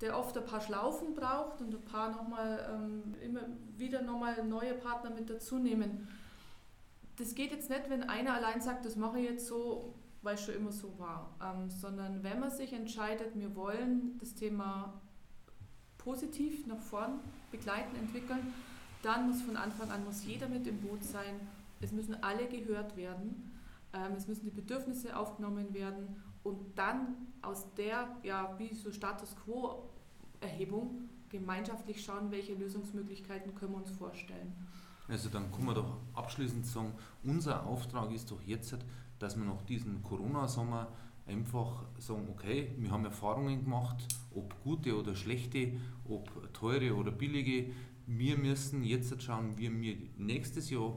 der 0.00 0.16
oft 0.16 0.36
ein 0.38 0.44
paar 0.44 0.60
Schlaufen 0.60 1.14
braucht 1.14 1.60
und 1.60 1.74
ein 1.74 1.84
paar 1.84 2.10
nochmal, 2.10 2.66
ähm, 2.72 3.14
immer 3.20 3.42
wieder 3.76 4.02
nochmal 4.02 4.44
neue 4.44 4.74
Partner 4.74 5.10
mit 5.10 5.28
dazu 5.28 5.58
nehmen. 5.58 6.08
Das 7.16 7.34
geht 7.34 7.50
jetzt 7.50 7.68
nicht, 7.68 7.90
wenn 7.90 8.04
einer 8.04 8.34
allein 8.34 8.60
sagt, 8.60 8.84
das 8.84 8.94
mache 8.94 9.18
ich 9.18 9.28
jetzt 9.28 9.48
so, 9.48 9.94
weil 10.22 10.36
es 10.36 10.44
schon 10.44 10.54
immer 10.54 10.70
so 10.72 10.96
war, 10.98 11.36
ähm, 11.42 11.68
sondern 11.68 12.22
wenn 12.22 12.38
man 12.38 12.50
sich 12.50 12.72
entscheidet, 12.72 13.34
wir 13.34 13.56
wollen 13.56 14.16
das 14.20 14.34
Thema 14.34 15.00
positiv 16.08 16.66
nach 16.66 16.80
vorn 16.80 17.20
begleiten, 17.50 17.94
entwickeln, 17.96 18.54
dann 19.02 19.28
muss 19.28 19.42
von 19.42 19.58
Anfang 19.58 19.90
an 19.90 20.06
muss 20.06 20.24
jeder 20.24 20.48
mit 20.48 20.66
im 20.66 20.78
Boot 20.80 21.04
sein. 21.04 21.34
Es 21.82 21.92
müssen 21.92 22.22
alle 22.22 22.46
gehört 22.48 22.96
werden. 22.96 23.52
Ähm, 23.92 24.12
es 24.16 24.26
müssen 24.26 24.44
die 24.44 24.50
Bedürfnisse 24.50 25.14
aufgenommen 25.14 25.74
werden 25.74 26.16
und 26.44 26.78
dann 26.78 27.14
aus 27.42 27.66
der, 27.74 28.08
ja, 28.22 28.54
wie 28.58 28.74
so 28.74 28.90
Status 28.90 29.36
Quo-Erhebung 29.44 31.10
gemeinschaftlich 31.28 32.02
schauen, 32.02 32.30
welche 32.30 32.54
Lösungsmöglichkeiten 32.54 33.54
können 33.54 33.72
wir 33.72 33.78
uns 33.78 33.90
vorstellen. 33.90 34.54
Also 35.08 35.28
dann 35.28 35.52
kann 35.52 35.66
man 35.66 35.74
doch 35.74 35.98
abschließend 36.14 36.66
sagen, 36.66 36.94
unser 37.22 37.66
Auftrag 37.66 38.10
ist 38.12 38.30
doch 38.30 38.40
jetzt, 38.46 38.74
dass 39.18 39.36
wir 39.36 39.44
nach 39.44 39.60
diesem 39.62 40.02
Corona-Sommer 40.02 40.88
einfach 41.28 41.84
sagen, 41.98 42.26
okay, 42.30 42.72
wir 42.78 42.90
haben 42.90 43.04
Erfahrungen 43.04 43.64
gemacht, 43.64 44.06
ob 44.34 44.60
gute 44.62 44.98
oder 44.98 45.14
schlechte, 45.14 45.72
ob 46.08 46.52
teure 46.52 46.94
oder 46.96 47.12
billige. 47.12 47.70
Wir 48.06 48.38
müssen 48.38 48.82
jetzt 48.82 49.22
schauen, 49.22 49.58
wie 49.58 49.70
wir 49.80 49.96
nächstes 50.16 50.70
Jahr 50.70 50.96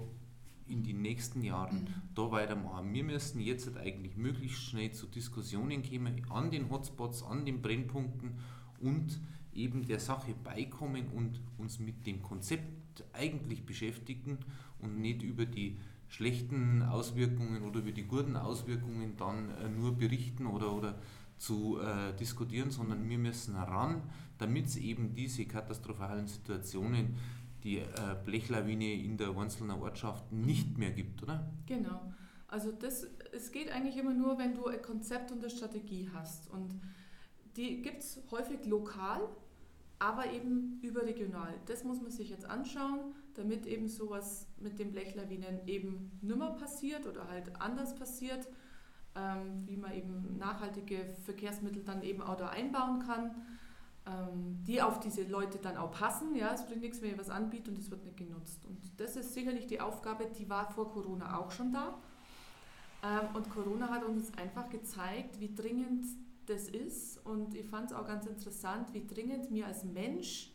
in 0.68 0.84
die 0.84 0.94
nächsten 0.94 1.44
Jahren 1.44 1.82
mhm. 1.82 1.88
da 2.16 2.32
weitermachen. 2.32 2.94
Wir 2.94 3.04
müssen 3.04 3.42
jetzt 3.42 3.76
eigentlich 3.76 4.16
möglichst 4.16 4.64
schnell 4.64 4.92
zu 4.92 5.06
Diskussionen 5.08 5.84
kommen 5.84 6.26
an 6.30 6.50
den 6.50 6.70
Hotspots, 6.70 7.24
an 7.24 7.46
den 7.46 7.62
Brennpunkten 7.62 8.38
und 8.80 9.20
eben 9.54 9.86
der 9.86 10.00
Sache 10.00 10.34
beikommen 10.44 11.10
und 11.10 11.42
uns 11.58 11.80
mit 11.80 12.08
dem 12.08 12.22
Konzept 12.22 13.04
eigentlich 13.14 13.66
beschäftigen 13.66 14.38
und 14.80 15.00
nicht 15.00 15.24
über 15.24 15.46
die 15.46 15.78
schlechten 16.12 16.84
Auswirkungen 16.84 17.64
oder 17.64 17.80
über 17.80 17.92
die 17.92 18.04
guten 18.04 18.36
Auswirkungen 18.36 19.16
dann 19.18 19.50
äh, 19.50 19.70
nur 19.70 19.98
berichten 19.98 20.46
oder, 20.46 20.74
oder 20.76 21.00
zu 21.38 21.80
äh, 21.80 22.14
diskutieren, 22.18 22.70
sondern 22.70 23.10
wir 23.10 23.18
müssen 23.18 23.56
ran, 23.56 24.04
damit 24.38 24.66
es 24.68 24.76
eben 24.76 25.16
diese 25.16 25.46
katastrophalen 25.46 26.28
Situationen 26.28 27.16
die 27.64 27.78
äh, 27.78 27.86
Blechlawine 28.26 28.94
in 28.94 29.18
der 29.18 29.38
einzelnen 29.38 29.80
Ortschaft 29.82 30.32
nicht 30.32 30.78
mehr 30.78 30.92
gibt, 30.92 31.24
oder? 31.24 31.50
Genau. 31.66 32.12
Also 32.48 32.72
das, 32.72 33.08
es 33.32 33.52
geht 33.52 33.72
eigentlich 33.72 33.98
immer 33.98 34.14
nur, 34.14 34.38
wenn 34.38 34.56
du 34.56 34.66
ein 34.66 34.82
Konzept 34.82 35.32
und 35.32 35.40
eine 35.40 35.50
Strategie 35.50 36.10
hast. 36.14 36.50
Und 36.50 36.76
die 37.56 37.82
gibt 37.82 38.00
es 38.00 38.20
häufig 38.32 38.66
lokal, 38.66 39.22
aber 40.00 40.32
eben 40.32 40.80
überregional. 40.82 41.54
Das 41.68 41.84
muss 41.84 42.02
man 42.02 42.12
sich 42.12 42.30
jetzt 42.30 42.46
anschauen, 42.46 43.14
damit 43.38 43.66
eben 43.66 43.88
sowas 43.88 44.48
mit 44.60 44.80
den 44.80 44.92
Blechlawinen 44.92 45.68
eben 45.68 46.12
nimmer 46.22 46.52
passiert 46.52 47.08
oder 47.08 47.28
halt 47.28 47.60
anders 47.62 47.96
passiert, 47.96 48.48
ähm, 49.16 49.68
wie 49.68 49.78
man 49.78 49.94
eben 49.94 50.38
nachhaltige 50.38 51.14
Verkehrsmittel 51.26 51.84
dann 51.84 52.02
eben 52.02 52.22
auch 52.22 52.38
da 52.38 52.50
einbauen 52.50 53.00
kann 53.00 53.36
ähm, 54.06 54.64
die 54.66 54.82
auf 54.82 55.00
diese 55.00 55.24
Leute 55.24 55.60
dann 55.60 55.78
auch 55.78 55.92
passen. 55.92 56.36
Ja, 56.36 56.54
es 56.54 56.66
bringt 56.66 56.82
nichts, 56.82 57.02
wenn 57.02 57.12
ich 57.12 57.20
was 57.20 57.30
anbiete 57.30 57.70
und 57.70 57.78
es 57.78 57.92
wird 57.92 58.04
nicht 58.04 58.18
genutzt. 58.18 58.66
Und 58.66 58.80
das 58.98 59.16
ist 59.16 59.34
sicherlich 59.34 59.68
die 59.68 59.80
Aufgabe, 59.80 60.26
die 60.38 60.50
war 60.50 60.72
vor 60.72 60.92
Corona 60.92 61.38
auch 61.40 61.52
schon 61.52 61.72
da. 61.72 62.00
Ähm, 63.04 63.36
und 63.36 63.50
Corona 63.50 63.90
hat 63.90 64.04
uns 64.04 64.36
einfach 64.38 64.70
gezeigt, 64.70 65.40
wie 65.40 65.54
dringend 65.54 66.06
das 66.48 66.68
ist. 66.68 67.24
Und 67.26 67.54
ich 67.54 67.66
fand 67.68 67.92
es 67.92 67.96
auch 67.96 68.06
ganz 68.06 68.26
interessant, 68.26 68.94
wie 68.94 69.06
dringend 69.06 69.52
wir 69.52 69.68
als 69.68 69.84
Mensch 69.84 70.52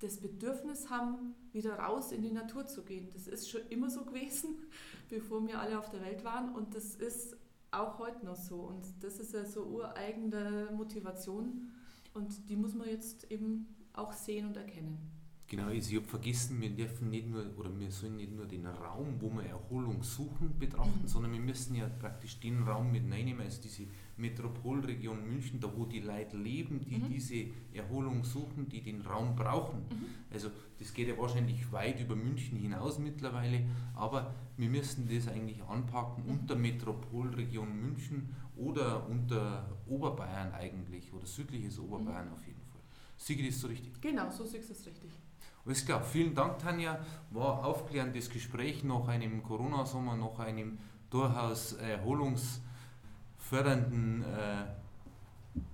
das 0.00 0.18
Bedürfnis 0.18 0.90
haben, 0.90 1.34
wieder 1.52 1.78
raus 1.78 2.12
in 2.12 2.22
die 2.22 2.30
Natur 2.30 2.66
zu 2.66 2.84
gehen. 2.84 3.08
Das 3.12 3.26
ist 3.26 3.48
schon 3.48 3.62
immer 3.70 3.90
so 3.90 4.04
gewesen, 4.04 4.56
bevor 5.08 5.46
wir 5.46 5.60
alle 5.60 5.78
auf 5.78 5.90
der 5.90 6.02
Welt 6.02 6.24
waren. 6.24 6.54
Und 6.54 6.74
das 6.74 6.94
ist 6.94 7.36
auch 7.70 7.98
heute 7.98 8.24
noch 8.24 8.36
so. 8.36 8.56
Und 8.60 8.84
das 9.00 9.18
ist 9.18 9.32
ja 9.32 9.44
so 9.44 9.64
ureigene 9.64 10.68
Motivation 10.76 11.70
und 12.14 12.48
die 12.48 12.56
muss 12.56 12.74
man 12.74 12.88
jetzt 12.88 13.30
eben 13.30 13.66
auch 13.92 14.12
sehen 14.12 14.46
und 14.46 14.56
erkennen. 14.56 14.98
Genau, 15.48 15.66
also 15.66 15.90
ich 15.90 15.96
habe 15.96 16.08
vergessen, 16.08 16.60
wir 16.60 16.70
dürfen 16.70 17.08
nicht 17.08 17.28
nur, 17.28 17.46
oder 17.56 17.78
wir 17.78 17.90
sollen 17.92 18.16
nicht 18.16 18.32
nur 18.32 18.46
den 18.46 18.66
Raum, 18.66 19.20
wo 19.20 19.30
wir 19.30 19.44
Erholung 19.44 20.02
suchen, 20.02 20.58
betrachten, 20.58 21.02
mhm. 21.02 21.06
sondern 21.06 21.32
wir 21.32 21.40
müssen 21.40 21.76
ja 21.76 21.88
praktisch 21.88 22.40
den 22.40 22.64
Raum 22.64 22.90
mit 22.90 23.04
reinnehmen, 23.04 23.42
also 23.42 23.62
diese 23.62 23.84
Metropolregion 24.16 25.26
München, 25.26 25.60
da 25.60 25.70
wo 25.74 25.84
die 25.84 26.00
Leute 26.00 26.36
leben, 26.36 26.80
die 26.80 26.96
mhm. 26.96 27.08
diese 27.08 27.46
Erholung 27.72 28.24
suchen, 28.24 28.68
die 28.68 28.82
den 28.82 29.02
Raum 29.02 29.36
brauchen. 29.36 29.80
Mhm. 29.80 30.06
Also 30.32 30.50
das 30.78 30.92
geht 30.92 31.08
ja 31.08 31.18
wahrscheinlich 31.18 31.70
weit 31.72 32.00
über 32.00 32.16
München 32.16 32.58
hinaus 32.58 32.98
mittlerweile, 32.98 33.66
aber 33.94 34.34
wir 34.56 34.68
müssen 34.68 35.08
das 35.08 35.28
eigentlich 35.28 35.62
anpacken 35.62 36.24
mhm. 36.24 36.30
unter 36.30 36.56
Metropolregion 36.56 37.80
München 37.80 38.34
oder 38.56 39.06
unter 39.08 39.78
Oberbayern 39.86 40.52
eigentlich, 40.52 41.12
oder 41.12 41.26
südliches 41.26 41.78
Oberbayern 41.78 42.28
mhm. 42.28 42.34
auf 42.34 42.46
jeden 42.46 42.60
Fall. 42.60 42.80
Siege 43.16 43.46
das 43.46 43.60
so 43.60 43.68
richtig? 43.68 44.00
Genau, 44.00 44.30
so 44.30 44.44
siehst 44.44 44.68
du 44.68 44.72
es 44.72 44.86
richtig. 44.86 45.10
Alles 45.64 45.84
klar, 45.84 46.00
vielen 46.00 46.34
Dank, 46.34 46.58
Tanja. 46.58 47.04
War 47.30 47.64
aufklärendes 47.64 48.30
Gespräch 48.30 48.84
nach 48.84 49.08
einem 49.08 49.42
Corona-Sommer, 49.42 50.16
nach 50.16 50.38
einem 50.38 50.78
durchaus 51.10 51.76
fördernden 53.48 54.22
äh, 54.22 54.64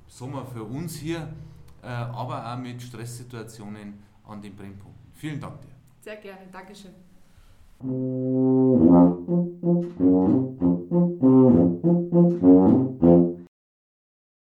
Sommer 0.07 0.45
für 0.45 0.63
uns 0.63 0.97
hier, 0.97 1.29
äh, 1.83 1.87
aber 1.87 2.53
auch 2.53 2.59
mit 2.59 2.83
Stresssituationen 2.83 4.03
an 4.27 4.43
den 4.43 4.55
Brennpunkten. 4.55 5.11
Vielen 5.13 5.41
Dank 5.41 5.61
dir. 5.63 5.69
Sehr 6.01 6.17
gerne, 6.17 6.47
Dankeschön. 6.53 6.93
Thank 13.03 13.27